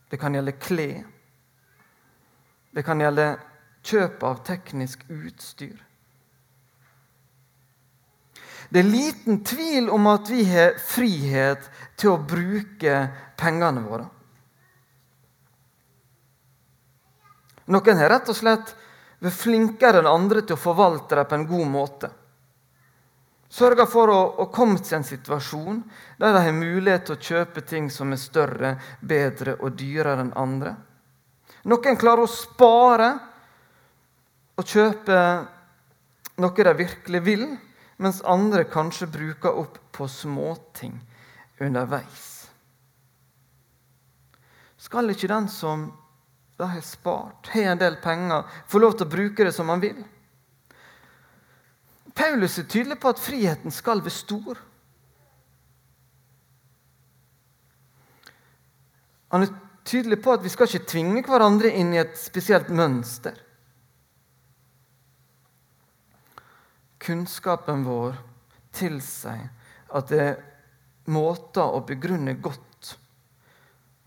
Det 0.09 0.19
kan 0.19 0.33
gjelde 0.33 0.55
klær. 0.59 1.03
Det 2.75 2.83
kan 2.83 2.99
gjelde 2.99 3.27
kjøp 3.85 4.23
av 4.27 4.41
teknisk 4.45 5.05
utstyr. 5.09 5.77
Det 8.69 8.81
er 8.81 8.89
liten 8.89 9.43
tvil 9.45 9.89
om 9.93 10.07
at 10.09 10.29
vi 10.29 10.43
har 10.49 10.75
frihet 10.81 11.69
til 11.95 12.15
å 12.15 12.21
bruke 12.21 12.97
pengene 13.39 13.83
våre. 13.85 14.09
Noen 17.71 17.97
har 17.97 18.11
rett 18.11 18.29
og 18.29 18.37
slett 18.37 18.75
vært 19.23 19.39
flinkere 19.39 20.01
enn 20.01 20.09
andre 20.09 20.43
til 20.43 20.57
å 20.57 20.61
forvalte 20.61 21.17
dem 21.17 21.29
på 21.29 21.37
en 21.39 21.47
god 21.49 21.71
måte. 21.71 22.11
Sørger 23.55 23.87
for 23.87 24.11
å, 24.11 24.19
å 24.43 24.45
komme 24.51 24.81
til 24.83 24.97
en 24.97 25.07
situasjon 25.07 25.79
der 26.19 26.33
de 26.35 26.41
har 26.43 26.55
mulighet 26.55 27.05
til 27.07 27.15
å 27.15 27.23
kjøpe 27.29 27.63
ting 27.63 27.87
som 27.93 28.11
er 28.11 28.19
større, 28.19 28.75
bedre 28.99 29.55
og 29.61 29.77
dyrere 29.79 30.25
enn 30.25 30.33
andre. 30.35 30.75
Noen 31.65 31.97
klarer 31.97 32.25
å 32.25 32.29
spare 32.29 33.09
og 34.55 34.67
kjøpe 34.67 35.19
noe 36.41 36.65
de 36.67 36.73
virkelig 36.77 37.21
vil, 37.23 37.45
mens 37.97 38.21
andre 38.27 38.65
kanskje 38.67 39.07
bruker 39.07 39.55
opp 39.55 39.79
på 39.95 40.07
småting 40.11 40.97
underveis. 41.63 42.31
Skal 44.77 45.09
ikke 45.09 45.31
den 45.31 45.47
som 45.49 45.87
da 46.55 46.69
har 46.69 46.79
jeg 46.79 46.87
spart, 46.87 47.49
har 47.51 47.73
en 47.73 47.81
del 47.81 47.97
penger, 48.03 48.45
får 48.71 48.83
lov 48.83 48.93
til 48.95 49.07
å 49.07 49.11
bruke 49.11 49.47
det 49.47 49.51
som 49.55 49.67
man 49.67 49.83
vil? 49.83 49.97
Paulus 52.15 52.55
er 52.61 52.69
tydelig 52.71 52.95
på 53.03 53.11
at 53.11 53.19
friheten 53.19 53.73
skal 53.75 53.99
være 53.99 54.15
stor. 54.15 54.61
Han 59.35 59.43
er 59.43 59.51
tydelig 59.83 60.21
på 60.23 60.31
at 60.31 60.45
vi 60.45 60.51
skal 60.53 60.69
ikke 60.69 60.91
tvinge 60.93 61.25
hverandre 61.27 61.73
inn 61.75 61.91
i 61.91 61.99
et 61.99 62.15
spesielt 62.15 62.71
mønster. 62.71 63.35
Kunnskapen 67.03 67.83
vår 67.85 68.15
tilsier 68.75 69.49
at 69.95 70.07
det 70.09 70.21
er 70.23 70.39
måter 71.11 71.75
å 71.75 71.83
begrunne 71.85 72.33
godt 72.41 72.63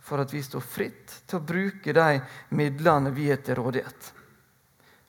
for 0.08 0.22
at 0.22 0.32
vi 0.32 0.40
står 0.42 0.64
fritt 0.64 1.18
til 1.28 1.38
å 1.38 1.44
bruke 1.44 1.92
de 1.92 2.20
midlene 2.56 3.12
vi 3.12 3.28
er 3.32 3.42
til 3.44 3.58
rådighet. 3.60 4.12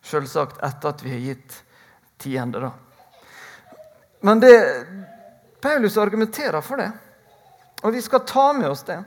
Selvsagt 0.04 0.60
etter 0.66 0.92
at 0.92 1.04
vi 1.06 1.14
har 1.14 1.22
gitt 1.24 1.56
tiende, 2.20 2.60
da. 2.60 2.74
Men 4.28 4.44
det, 4.44 4.56
Paulus 5.64 5.96
argumenterer 5.98 6.62
for 6.66 6.84
det, 6.84 6.90
og 7.80 7.96
vi 7.96 8.04
skal 8.04 8.26
ta 8.28 8.50
med 8.54 8.68
oss 8.68 8.84
det. 8.84 9.00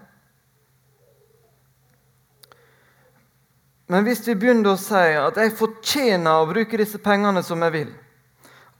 Men 3.93 4.07
hvis 4.09 4.25
vi 4.25 4.39
begynner 4.41 4.73
å 4.73 4.81
si 4.81 5.03
at 5.21 5.37
jeg 5.37 5.53
fortjener 5.59 6.41
å 6.41 6.49
bruke 6.49 6.81
disse 6.81 7.01
pengene 7.05 7.43
som 7.45 7.61
jeg 7.67 7.75
vil 7.75 7.91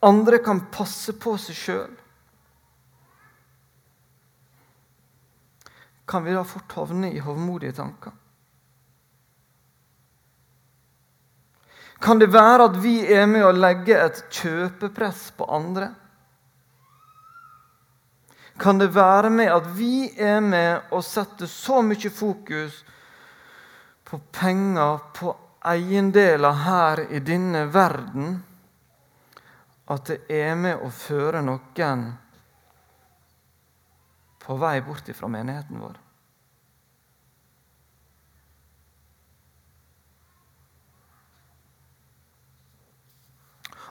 Andre 0.03 0.39
kan 0.43 0.65
passe 0.73 1.13
på 1.21 1.35
seg 1.39 1.59
sjøl 1.59 1.91
Kan 6.07 6.25
vi 6.25 6.35
da 6.35 6.45
fort 6.45 6.73
havne 6.73 7.13
i 7.13 7.23
hovmodige 7.23 7.73
tanker? 7.73 8.13
Kan 12.03 12.19
det 12.19 12.33
være 12.35 12.65
at 12.67 12.79
vi 12.83 12.97
er 13.15 13.29
med 13.31 13.45
å 13.47 13.53
legge 13.55 13.95
et 13.95 14.25
kjøpepress 14.35 15.29
på 15.39 15.47
andre? 15.47 15.93
Kan 18.59 18.79
det 18.79 18.91
være 18.95 19.31
med 19.31 19.53
at 19.55 19.69
vi 19.77 20.11
er 20.19 20.41
med 20.43 20.91
å 20.91 20.99
sette 21.03 21.47
så 21.47 21.79
mye 21.87 22.11
fokus 22.11 22.83
på 24.05 24.19
penger, 24.35 24.99
på 25.15 25.31
eiendeler 25.65 26.59
her 26.67 27.05
i 27.11 27.23
denne 27.23 27.65
verden, 27.73 28.35
at 29.87 30.11
det 30.11 30.19
er 30.31 30.59
med 30.59 30.83
å 30.83 30.91
føre 30.91 31.43
noen 31.47 32.05
på 34.43 34.57
vei 34.59 34.81
bort 34.83 35.11
fra 35.15 35.31
menigheten 35.31 35.81
vår. 35.83 35.99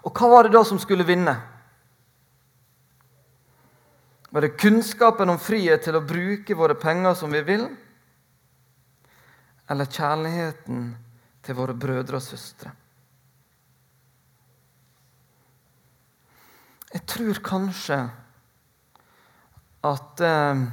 Og 0.02 0.18
hva 0.18 0.28
var 0.32 0.48
det 0.48 0.56
da 0.56 0.64
som 0.66 0.80
skulle 0.82 1.06
vinne? 1.06 1.36
Var 4.32 4.42
det 4.42 4.58
kunnskapen 4.58 5.30
om 5.30 5.40
frihet 5.40 5.84
til 5.86 5.98
å 6.00 6.06
bruke 6.06 6.58
våre 6.58 6.76
penger 6.80 7.14
som 7.20 7.32
vi 7.32 7.44
vil? 7.46 7.68
eller 9.72 9.88
kjærligheten 9.88 10.88
til 11.46 11.56
våre 11.56 11.74
brødre 11.78 12.20
og 12.20 12.24
søstre. 12.24 12.74
Jeg 16.92 17.06
tror 17.08 17.40
kanskje 17.46 18.00
at 19.82 20.22
eh, 20.22 20.64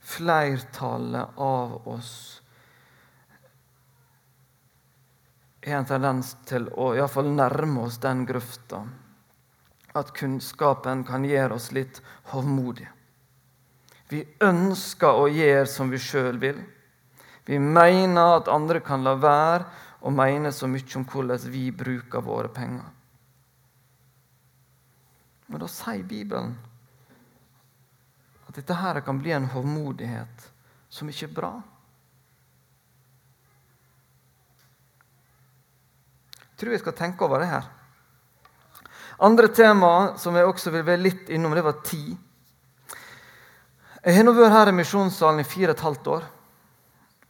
flertallet 0.00 1.28
av 1.36 1.88
oss 1.88 2.12
har 5.68 5.82
en 5.82 5.88
tendens 5.88 6.30
til 6.48 6.68
å 6.80 6.94
i 6.96 7.04
fall 7.12 7.28
nærme 7.34 7.82
oss 7.88 7.98
den 8.00 8.24
grøfta 8.28 8.82
at 9.98 10.12
kunnskapen 10.16 11.02
kan 11.04 11.26
gjøre 11.28 11.56
oss 11.58 11.72
litt 11.76 12.00
hovmodige. 12.32 12.92
Vi 14.08 14.22
ønsker 14.40 15.20
å 15.20 15.26
gjøre 15.28 15.66
som 15.68 15.90
vi 15.92 16.00
sjøl 16.00 16.38
vil. 16.40 16.60
Vi 17.44 17.58
mener 17.60 18.38
at 18.38 18.48
andre 18.52 18.80
kan 18.84 19.04
la 19.04 19.14
være 19.20 19.66
å 20.00 20.12
mene 20.14 20.52
så 20.54 20.68
mye 20.70 20.96
om 20.96 21.04
hvordan 21.08 21.44
vi 21.52 21.66
bruker 21.72 22.24
våre 22.24 22.48
penger. 22.52 22.86
Men 25.48 25.60
da 25.60 25.68
sier 25.72 26.04
Bibelen 26.04 26.54
dette 28.58 28.74
her 28.74 29.00
kan 29.06 29.18
bli 29.22 29.30
en 29.30 29.46
hovmodighet 29.52 30.48
som 30.90 31.08
ikke 31.10 31.28
er 31.28 31.34
bra. 31.34 31.50
Jeg 36.42 36.58
tror 36.58 36.74
jeg 36.74 36.82
skal 36.82 36.96
tenke 36.98 37.22
over 37.24 37.44
det 37.44 37.52
her. 37.52 37.68
Andre 39.22 39.48
tema 39.54 39.92
som 40.18 40.34
jeg 40.34 40.46
også 40.46 40.72
vil 40.74 40.86
være 40.86 41.04
litt 41.04 41.30
innom, 41.30 41.54
det 41.54 41.62
var 41.62 41.78
tid. 41.86 42.16
Jeg 44.02 44.16
har 44.16 44.26
nå 44.26 44.34
vært 44.34 44.54
her 44.56 44.70
i 44.70 44.78
misjonssalen 44.78 45.42
i 45.42 45.46
fire 45.46 45.70
og 45.70 45.76
et 45.76 45.86
halvt 45.86 46.10
år. 46.16 46.26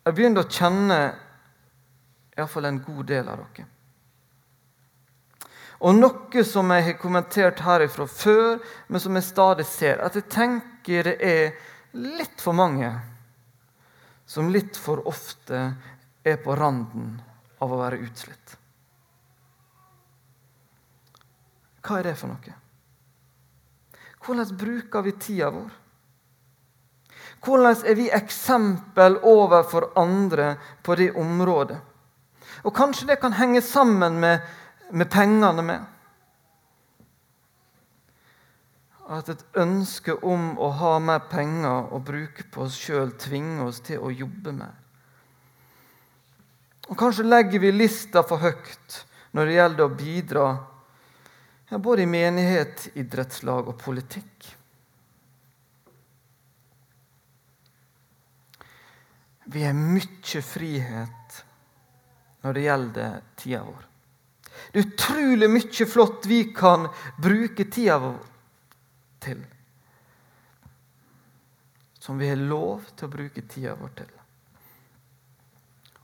Jeg 0.08 0.16
begynner 0.16 0.44
å 0.44 0.52
kjenne 0.52 0.98
iallfall 2.38 2.70
en 2.70 2.80
god 2.84 3.08
del 3.08 3.28
av 3.28 3.42
dere. 3.42 3.68
Og 5.78 5.94
noe 5.94 6.42
som 6.44 6.72
jeg 6.74 6.84
har 6.88 6.96
kommentert 6.98 7.60
herifra 7.62 8.06
før, 8.10 8.58
men 8.88 9.02
som 9.02 9.14
jeg 9.14 9.28
stadig 9.28 9.66
ser, 9.68 10.00
at 10.02 10.16
jeg 10.18 10.26
tenker 10.32 11.06
det 11.06 11.16
er 11.22 11.52
litt 11.94 12.42
for 12.42 12.56
mange 12.56 12.90
som 14.28 14.50
litt 14.52 14.76
for 14.76 15.06
ofte 15.08 15.60
er 16.26 16.40
på 16.42 16.56
randen 16.58 17.14
av 17.62 17.72
å 17.72 17.78
være 17.80 18.00
utslitt. 18.04 18.56
Hva 21.80 22.00
er 22.00 22.10
det 22.10 22.16
for 22.20 22.28
noe? 22.28 22.56
Hvordan 24.26 24.56
bruker 24.60 25.06
vi 25.06 25.14
tida 25.16 25.48
vår? 25.54 25.70
Hvordan 27.46 27.84
er 27.86 27.96
vi 27.96 28.10
eksempel 28.12 29.20
overfor 29.22 29.92
andre 29.96 30.56
på 30.84 30.98
det 30.98 31.12
området? 31.16 31.78
Og 32.66 32.74
Kanskje 32.74 33.12
det 33.12 33.20
kan 33.22 33.36
henge 33.38 33.62
sammen 33.62 34.18
med 34.20 34.42
med 34.90 35.10
pengene 35.10 35.62
med. 35.62 35.86
At 39.08 39.30
et 39.32 39.44
ønske 39.56 40.14
om 40.20 40.52
å 40.60 40.68
ha 40.80 40.98
mer 41.00 41.24
penger 41.30 41.92
å 41.96 42.00
bruke 42.04 42.44
på 42.52 42.66
oss 42.66 42.76
sjøl 42.76 43.14
tvinger 43.20 43.68
oss 43.70 43.80
til 43.84 44.04
å 44.04 44.12
jobbe 44.12 44.52
mer. 44.52 44.74
Og 46.88 46.96
Kanskje 46.96 47.26
legger 47.28 47.60
vi 47.60 47.72
lista 47.72 48.22
for 48.24 48.40
høyt 48.40 49.02
når 49.36 49.48
det 49.48 49.56
gjelder 49.58 49.84
å 49.84 49.96
bidra 49.96 50.44
ja, 51.68 51.78
både 51.78 52.04
i 52.04 52.08
menighet, 52.08 52.86
idrettslag 52.96 53.68
og 53.68 53.76
politikk. 53.80 54.54
Vi 59.48 59.64
har 59.64 59.76
mye 59.76 60.42
frihet 60.44 61.44
når 62.44 62.56
det 62.56 62.64
gjelder 62.64 63.20
tida 63.40 63.62
vår. 63.64 63.87
Det 64.72 64.80
er 64.80 64.88
utrolig 64.88 65.50
mye 65.50 65.86
flott 65.88 66.26
vi 66.28 66.42
kan 66.54 66.88
bruke 67.22 67.64
tida 67.64 67.98
vår 68.02 68.18
til. 69.24 69.44
Som 71.98 72.18
vi 72.18 72.30
har 72.30 72.40
lov 72.40 72.86
til 72.96 73.08
å 73.08 73.12
bruke 73.12 73.44
tida 73.44 73.74
vår 73.78 73.94
til. 74.00 74.10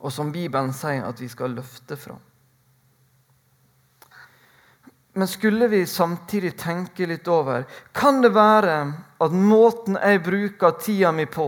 Og 0.05 0.13
som 0.13 0.33
Bibelen 0.33 0.75
sier 0.77 1.07
at 1.07 1.21
vi 1.21 1.31
skal 1.33 1.55
løfte 1.57 1.97
fram. 1.97 2.21
Men 5.17 5.29
skulle 5.31 5.69
vi 5.71 5.87
samtidig 5.87 6.57
tenke 6.59 7.07
litt 7.07 7.29
over 7.31 7.65
Kan 7.95 8.19
det 8.23 8.33
være 8.35 8.79
at 9.23 9.33
måten 9.33 9.95
jeg 9.95 10.23
bruker 10.27 10.75
tida 10.83 11.13
mi 11.15 11.27
på, 11.31 11.47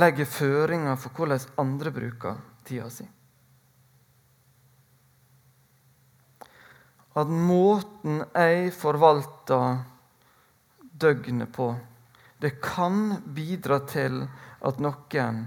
legger 0.00 0.24
føringer 0.24 0.96
for 0.96 1.12
hvordan 1.14 1.44
andre 1.60 1.92
bruker 1.92 2.40
tida 2.64 2.88
si? 2.90 3.04
At 7.20 7.28
måten 7.28 8.22
jeg 8.32 8.70
forvalter 8.72 9.80
døgnet 11.00 11.52
på, 11.52 11.72
det 12.40 12.54
kan 12.64 13.18
bidra 13.36 13.80
til 13.88 14.22
at 14.64 14.80
noen 14.80 15.42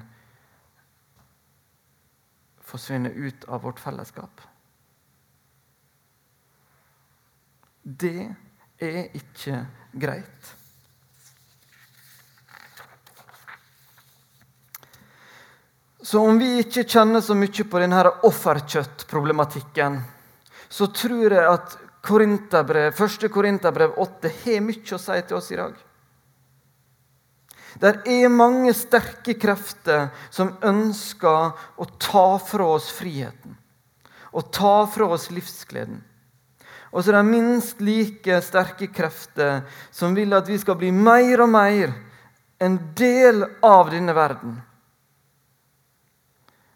forsvinner 2.73 3.13
ut 3.13 3.45
av 3.49 3.63
vårt 3.65 3.81
fellesskap. 3.81 4.41
Det 7.83 8.29
er 8.81 9.15
ikke 9.17 9.63
greit. 9.91 10.53
Så 16.03 16.19
om 16.21 16.37
vi 16.37 16.59
ikke 16.61 16.83
kjenner 16.83 17.23
så 17.23 17.35
mye 17.37 17.65
på 17.65 17.79
denne 17.81 18.03
offerkjøttproblematikken, 18.27 20.01
så 20.73 20.87
tror 20.89 21.35
jeg 21.35 21.45
at 21.45 21.75
Korinterbrev, 22.03 22.97
1. 22.97 23.29
Korinterbrev 23.31 23.93
8 24.01 24.31
har 24.43 24.63
mye 24.65 24.95
å 24.95 24.99
si 24.99 25.19
til 25.21 25.37
oss 25.37 25.51
i 25.53 25.59
dag. 25.59 25.75
Det 27.79 27.91
er 28.09 28.33
mange 28.33 28.73
sterke 28.77 29.35
krefter 29.39 30.09
som 30.33 30.51
ønsker 30.65 31.53
å 31.77 31.87
ta 32.01 32.25
fra 32.43 32.73
oss 32.75 32.89
friheten. 32.93 33.55
Og 34.33 34.49
ta 34.53 34.83
fra 34.89 35.07
oss 35.13 35.29
livsgleden. 35.33 36.01
Og 36.93 37.01
så 37.01 37.13
er 37.13 37.19
det 37.19 37.29
minst 37.29 37.81
like 37.81 38.41
sterke 38.45 38.89
krefter 38.93 39.63
som 39.93 40.13
vil 40.17 40.33
at 40.37 40.49
vi 40.49 40.59
skal 40.61 40.77
bli 40.77 40.91
mer 40.93 41.45
og 41.45 41.49
mer 41.53 41.93
en 42.61 42.77
del 42.97 43.45
av 43.65 43.89
denne 43.93 44.13
verden. 44.13 44.59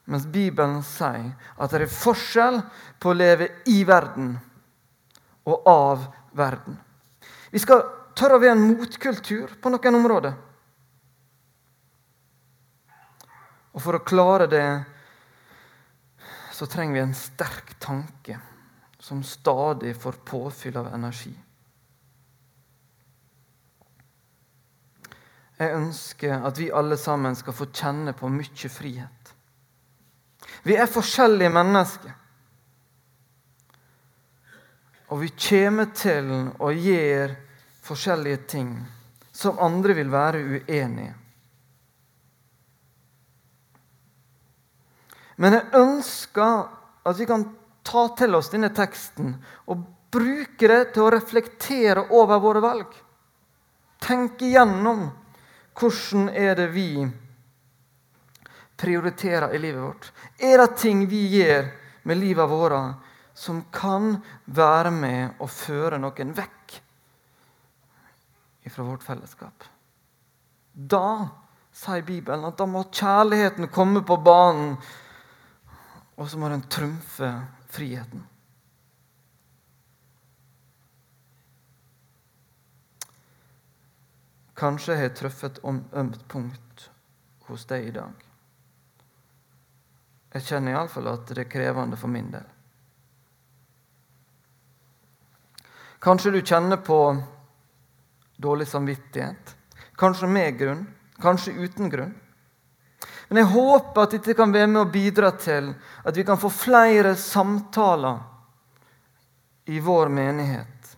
Mens 0.07 0.25
Bibelen 0.31 0.79
sier 0.87 1.33
at 1.59 1.73
det 1.73 1.83
er 1.83 1.91
forskjell 1.91 2.61
på 2.99 3.11
å 3.11 3.17
leve 3.17 3.49
i 3.67 3.81
verden 3.87 4.35
og 5.47 5.67
av 5.67 6.05
verden. 6.37 6.77
Vi 7.51 7.59
skal 7.59 7.83
tørre 8.17 8.37
å 8.37 8.43
være 8.43 8.55
en 8.55 8.67
motkultur 8.69 9.57
på 9.61 9.71
noen 9.71 9.99
områder. 9.99 10.37
Og 13.75 13.83
for 13.83 13.99
å 13.99 14.05
klare 14.07 14.47
det 14.49 14.67
så 16.55 16.65
trenger 16.65 16.97
vi 16.97 17.03
en 17.03 17.17
sterk 17.17 17.75
tanke 17.83 18.39
som 18.99 19.19
stadig 19.23 19.93
får 20.01 20.23
påfyll 20.25 20.79
av 20.79 20.87
energi. 20.95 21.35
Jeg 25.57 25.73
ønsker 25.73 26.45
at 26.45 26.59
vi 26.61 26.71
alle 26.73 26.97
sammen 27.01 27.37
skal 27.37 27.55
få 27.57 27.69
kjenne 27.73 28.13
på 28.17 28.29
mye 28.29 28.69
frihet. 28.69 29.16
Vi 30.67 30.75
er 30.75 30.89
forskjellige 30.91 31.53
mennesker. 31.53 32.15
Og 35.07 35.21
vi 35.21 35.29
kommer 35.31 35.93
til 35.95 36.31
å 36.59 36.73
gjøre 36.75 37.37
forskjellige 37.87 38.41
ting 38.51 38.73
som 39.31 39.61
andre 39.63 39.95
vil 39.95 40.09
være 40.11 40.41
uenige 40.43 41.13
Men 45.37 45.53
jeg 45.53 45.77
ønsker 45.77 46.63
at 47.07 47.19
vi 47.19 47.27
kan 47.29 47.43
ta 47.85 48.07
til 48.17 48.35
oss 48.35 48.49
denne 48.49 48.71
teksten 48.73 49.35
og 49.69 49.83
bruke 50.11 50.69
det 50.71 50.95
til 50.95 51.05
å 51.05 51.11
reflektere 51.13 52.07
over 52.17 52.41
våre 52.41 52.63
valg. 52.63 52.95
Tenke 54.01 54.47
igjennom 54.49 55.05
hvordan 55.77 56.31
er 56.33 56.57
det 56.57 56.67
vi 56.73 56.89
prioriterer 58.77 59.53
i 59.53 59.61
livet 59.61 59.81
vårt. 59.81 60.09
Er 60.37 60.61
det 60.61 60.77
ting 60.77 61.05
vi 61.09 61.23
gjør 61.33 61.71
med 62.07 62.21
livet 62.21 62.49
vårt 62.49 63.07
som 63.37 63.63
kan 63.73 64.15
være 64.45 64.91
med 64.93 65.41
å 65.41 65.47
føre 65.49 65.99
noen 66.01 66.35
vekk 66.37 66.77
fra 68.67 68.83
vårt 68.83 69.05
fellesskap? 69.05 69.65
Da, 70.77 71.29
sier 71.73 72.03
Bibelen, 72.05 72.45
at 72.45 72.57
da 72.59 72.67
må 72.69 72.83
kjærligheten 72.91 73.69
komme 73.73 74.03
på 74.05 74.19
banen 74.21 74.75
og 76.17 76.29
så 76.29 76.39
må 76.41 76.49
den 76.49 76.65
trumfe 76.69 77.29
friheten. 77.69 78.25
Kanskje 84.57 84.95
jeg 84.95 85.03
har 85.03 85.17
truffet 85.17 85.59
et 85.59 85.91
ømt 86.01 86.23
punkt 86.29 86.87
hos 87.45 87.67
deg 87.69 87.91
i 87.91 87.93
dag. 87.99 88.26
Jeg 90.37 90.45
kjenner 90.51 90.75
iallfall 90.75 91.07
at 91.09 91.31
det 91.33 91.47
er 91.47 91.49
krevende 91.49 91.97
for 91.97 92.13
min 92.13 92.27
del. 92.29 92.45
Kanskje 95.97 96.35
du 96.35 96.43
kjenner 96.45 96.77
på 96.77 96.99
dårlig 98.37 98.67
samvittighet. 98.69 99.55
Kanskje 99.97 100.29
med 100.29 100.59
grunn, 100.59 100.83
kanskje 101.17 101.55
uten 101.57 101.89
grunn. 101.89 102.13
Men 103.27 103.41
jeg 103.41 103.49
håper 103.55 104.03
at 104.03 104.13
dette 104.13 104.37
kan 104.37 104.53
være 104.53 104.69
med 104.69 104.83
å 104.83 104.91
bidra 104.93 105.33
til 105.41 105.71
at 106.05 106.13
vi 106.15 106.27
kan 106.27 106.37
få 106.37 106.53
flere 106.53 107.15
samtaler 107.17 108.21
i 109.73 109.81
vår 109.81 110.13
menighet. 110.13 110.93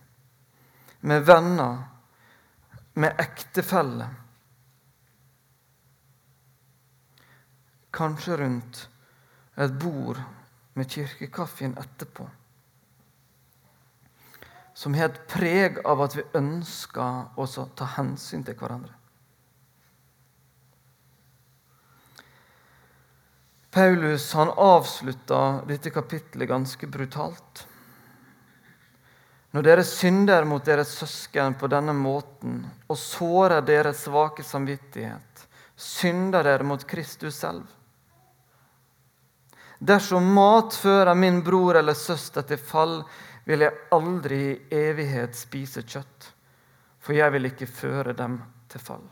Med 1.00 1.24
venner, 1.24 1.80
med 2.92 3.24
ektefeller. 3.24 4.12
Kanskje 7.90 8.36
rundt 8.36 8.86
et 9.66 9.78
bord 9.80 10.20
med 10.78 10.90
kirkekaffen 10.90 11.74
etterpå. 11.78 12.28
Som 14.74 14.94
har 14.96 15.10
et 15.10 15.26
preg 15.28 15.82
av 15.84 16.00
at 16.00 16.16
vi 16.16 16.24
ønsker 16.38 17.36
å 17.36 17.46
ta 17.76 17.88
hensyn 17.98 18.44
til 18.46 18.56
hverandre. 18.56 18.94
Paulus 23.70 24.32
han 24.34 24.50
avslutta 24.50 25.62
dette 25.68 25.92
kapittelet 25.94 26.48
ganske 26.48 26.86
brutalt. 26.90 27.66
Når 29.50 29.66
dere 29.66 29.84
synder 29.86 30.46
mot 30.46 30.64
deres 30.66 30.94
søsken 30.98 31.54
på 31.58 31.70
denne 31.70 31.94
måten 31.94 32.64
og 32.90 32.98
sårer 32.98 33.62
deres 33.66 34.04
svake 34.06 34.42
samvittighet, 34.46 35.44
synder 35.74 36.46
dere 36.46 36.66
mot 36.66 36.82
Kristus 36.86 37.38
selv. 37.42 37.66
Dersom 39.80 40.26
mat 40.34 40.76
fører 40.76 41.16
min 41.16 41.40
bror 41.44 41.78
eller 41.80 41.96
søster 41.96 42.44
til 42.44 42.60
fall, 42.60 42.98
vil 43.48 43.64
jeg 43.64 43.78
aldri 43.96 44.40
i 44.52 44.58
evighet 44.76 45.38
spise 45.38 45.82
kjøtt, 45.88 46.26
for 47.00 47.16
jeg 47.16 47.32
vil 47.32 47.48
ikke 47.48 47.68
føre 47.70 48.12
dem 48.16 48.36
til 48.68 48.84
fall. 48.84 49.06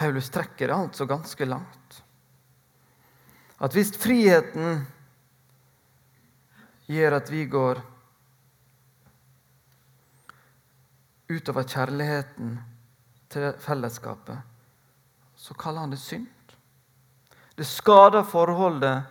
Paulus 0.00 0.32
trekker 0.32 0.72
det 0.72 0.74
altså 0.74 1.06
ganske 1.06 1.46
langt. 1.46 2.02
At 3.60 3.74
hvis 3.76 3.92
friheten 4.00 4.86
gjør 6.90 7.18
at 7.20 7.30
vi 7.30 7.44
går 7.52 7.82
utover 11.30 11.68
kjærligheten 11.68 12.56
til 13.30 13.52
fellesskapet, 13.62 14.49
så 15.40 15.54
kaller 15.54 15.80
han 15.80 15.90
det 15.90 15.96
synd. 15.96 16.26
Det 17.54 17.64
skader 17.64 18.26
forholdet 18.28 19.02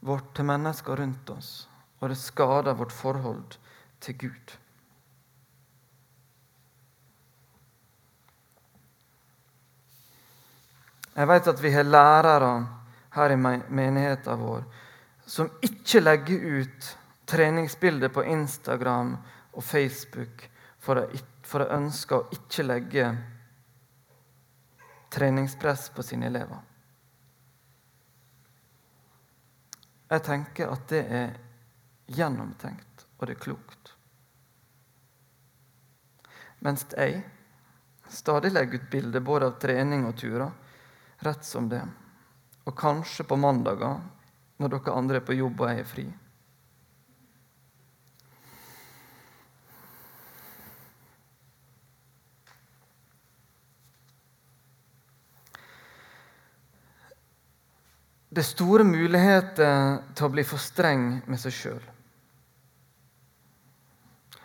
vårt 0.00 0.32
til 0.34 0.46
mennesker 0.48 0.98
rundt 0.98 1.30
oss, 1.30 1.68
og 2.02 2.10
det 2.10 2.18
skader 2.18 2.74
vårt 2.74 2.92
forhold 2.92 3.54
til 4.02 4.18
Gud. 4.18 4.54
Jeg 11.14 11.30
vet 11.30 11.52
at 11.54 11.62
vi 11.62 11.72
har 11.72 11.86
lærere 11.86 12.50
her 13.14 13.32
i 13.32 13.38
menigheten 13.38 14.42
vår 14.42 14.66
som 15.26 15.48
ikke 15.62 16.02
legger 16.02 16.42
ut 16.58 16.90
treningsbilder 17.26 18.10
på 18.14 18.26
Instagram 18.34 19.14
og 19.54 19.64
Facebook 19.64 20.44
for 20.82 21.00
å, 21.00 21.06
for 21.46 21.62
å 21.62 22.20
ikke 22.34 22.66
legge 22.66 23.08
treningspress 25.10 25.88
på 25.94 26.02
sine 26.02 26.26
elever. 26.26 26.58
Jeg 30.08 30.22
tenker 30.22 30.70
at 30.70 30.84
det 30.90 31.02
er 31.10 31.32
gjennomtenkt, 32.06 33.06
og 33.18 33.26
det 33.26 33.36
er 33.36 33.42
klokt. 33.42 33.94
Mens 36.62 36.86
jeg 36.94 37.24
stadig 38.08 38.52
legger 38.52 38.78
ut 38.78 38.90
bilder 38.90 39.24
både 39.24 39.50
av 39.50 39.58
trening 39.62 40.06
og 40.06 40.14
turer 40.18 40.50
rett 41.26 41.44
som 41.44 41.68
det. 41.68 41.82
Og 42.66 42.78
kanskje 42.78 43.26
på 43.26 43.38
mandager, 43.38 44.00
når 44.56 44.72
dere 44.72 44.94
andre 44.94 45.20
er 45.20 45.26
på 45.26 45.36
jobb 45.36 45.60
og 45.60 45.70
jeg 45.70 45.82
er 45.82 45.90
fri. 45.90 46.06
Det 58.36 58.42
er 58.42 58.52
store 58.52 58.84
muligheter 58.84 60.02
til 60.12 60.26
å 60.26 60.28
bli 60.28 60.42
for 60.44 60.60
streng 60.60 61.22
med 61.24 61.40
seg 61.40 61.54
sjøl. 61.56 61.84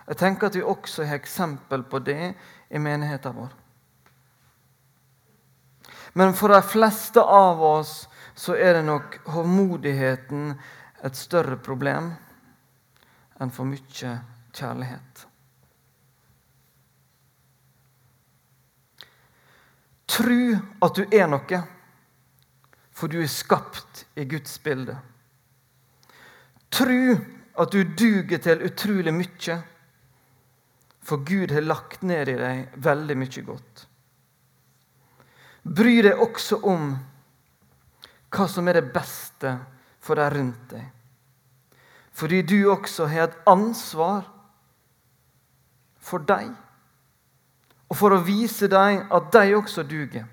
Jeg 0.06 0.15
tenker 0.21 0.47
at 0.47 0.56
vi 0.56 0.62
også 0.63 1.04
har 1.10 1.19
eksempel 1.19 1.84
på 1.91 1.99
det 1.99 2.30
i 2.71 2.80
menigheten 2.80 3.36
vår. 3.36 3.49
Men 6.15 6.32
for 6.39 6.56
de 6.56 6.62
fleste 6.63 7.19
av 7.19 7.60
oss 7.67 7.91
så 8.32 8.56
er 8.56 8.77
det 8.80 8.86
nok 8.88 9.19
hovmodigheten 9.36 10.56
et 11.04 11.19
større 11.19 11.60
problem 11.60 12.13
enn 13.43 13.51
for 13.51 13.67
mye 13.67 14.15
kjærlighet. 14.56 15.27
Tru 20.15 20.41
at 20.80 20.95
du 20.95 21.04
er 21.12 21.27
noe, 21.27 21.63
for 22.91 23.12
du 23.12 23.21
er 23.21 23.32
skapt 23.32 24.06
i 24.19 24.25
Guds 24.30 24.58
bilde. 24.63 24.97
Tru 26.71 27.15
at 27.60 27.71
du 27.71 27.84
duger 27.84 28.39
til 28.41 28.63
utrolig 28.67 29.13
mye, 29.13 29.58
for 31.01 31.23
Gud 31.25 31.51
har 31.51 31.65
lagt 31.65 32.04
ned 32.06 32.30
i 32.30 32.38
deg 32.39 32.75
veldig 32.84 33.17
mye 33.17 33.43
godt. 33.45 33.86
Bry 35.63 35.99
deg 36.06 36.21
også 36.21 36.62
om 36.69 36.93
hva 38.32 38.47
som 38.49 38.69
er 38.69 38.80
det 38.80 38.93
beste 38.93 39.56
for 40.01 40.17
deg 40.17 40.34
rundt 40.38 40.69
deg. 40.71 40.86
Fordi 42.12 42.41
du 42.41 42.71
også 42.71 43.08
har 43.12 43.30
et 43.30 43.38
ansvar 43.49 44.25
for 46.01 46.23
deg. 46.27 46.51
Og 47.91 47.97
for 47.97 48.15
å 48.15 48.23
vise 48.23 48.69
dem 48.71 49.06
at 49.12 49.32
de 49.34 49.56
også 49.58 49.84
duger. 49.88 50.27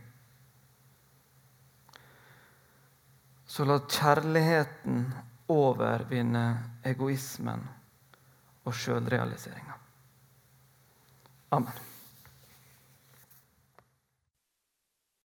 Så 3.58 3.64
la 3.66 3.80
kjærligheten 3.90 5.00
overvinne 5.50 6.42
egoismen 6.86 7.64
og 8.62 8.76
sjølrealiseringa. 8.78 9.74
Amen. 11.58 11.87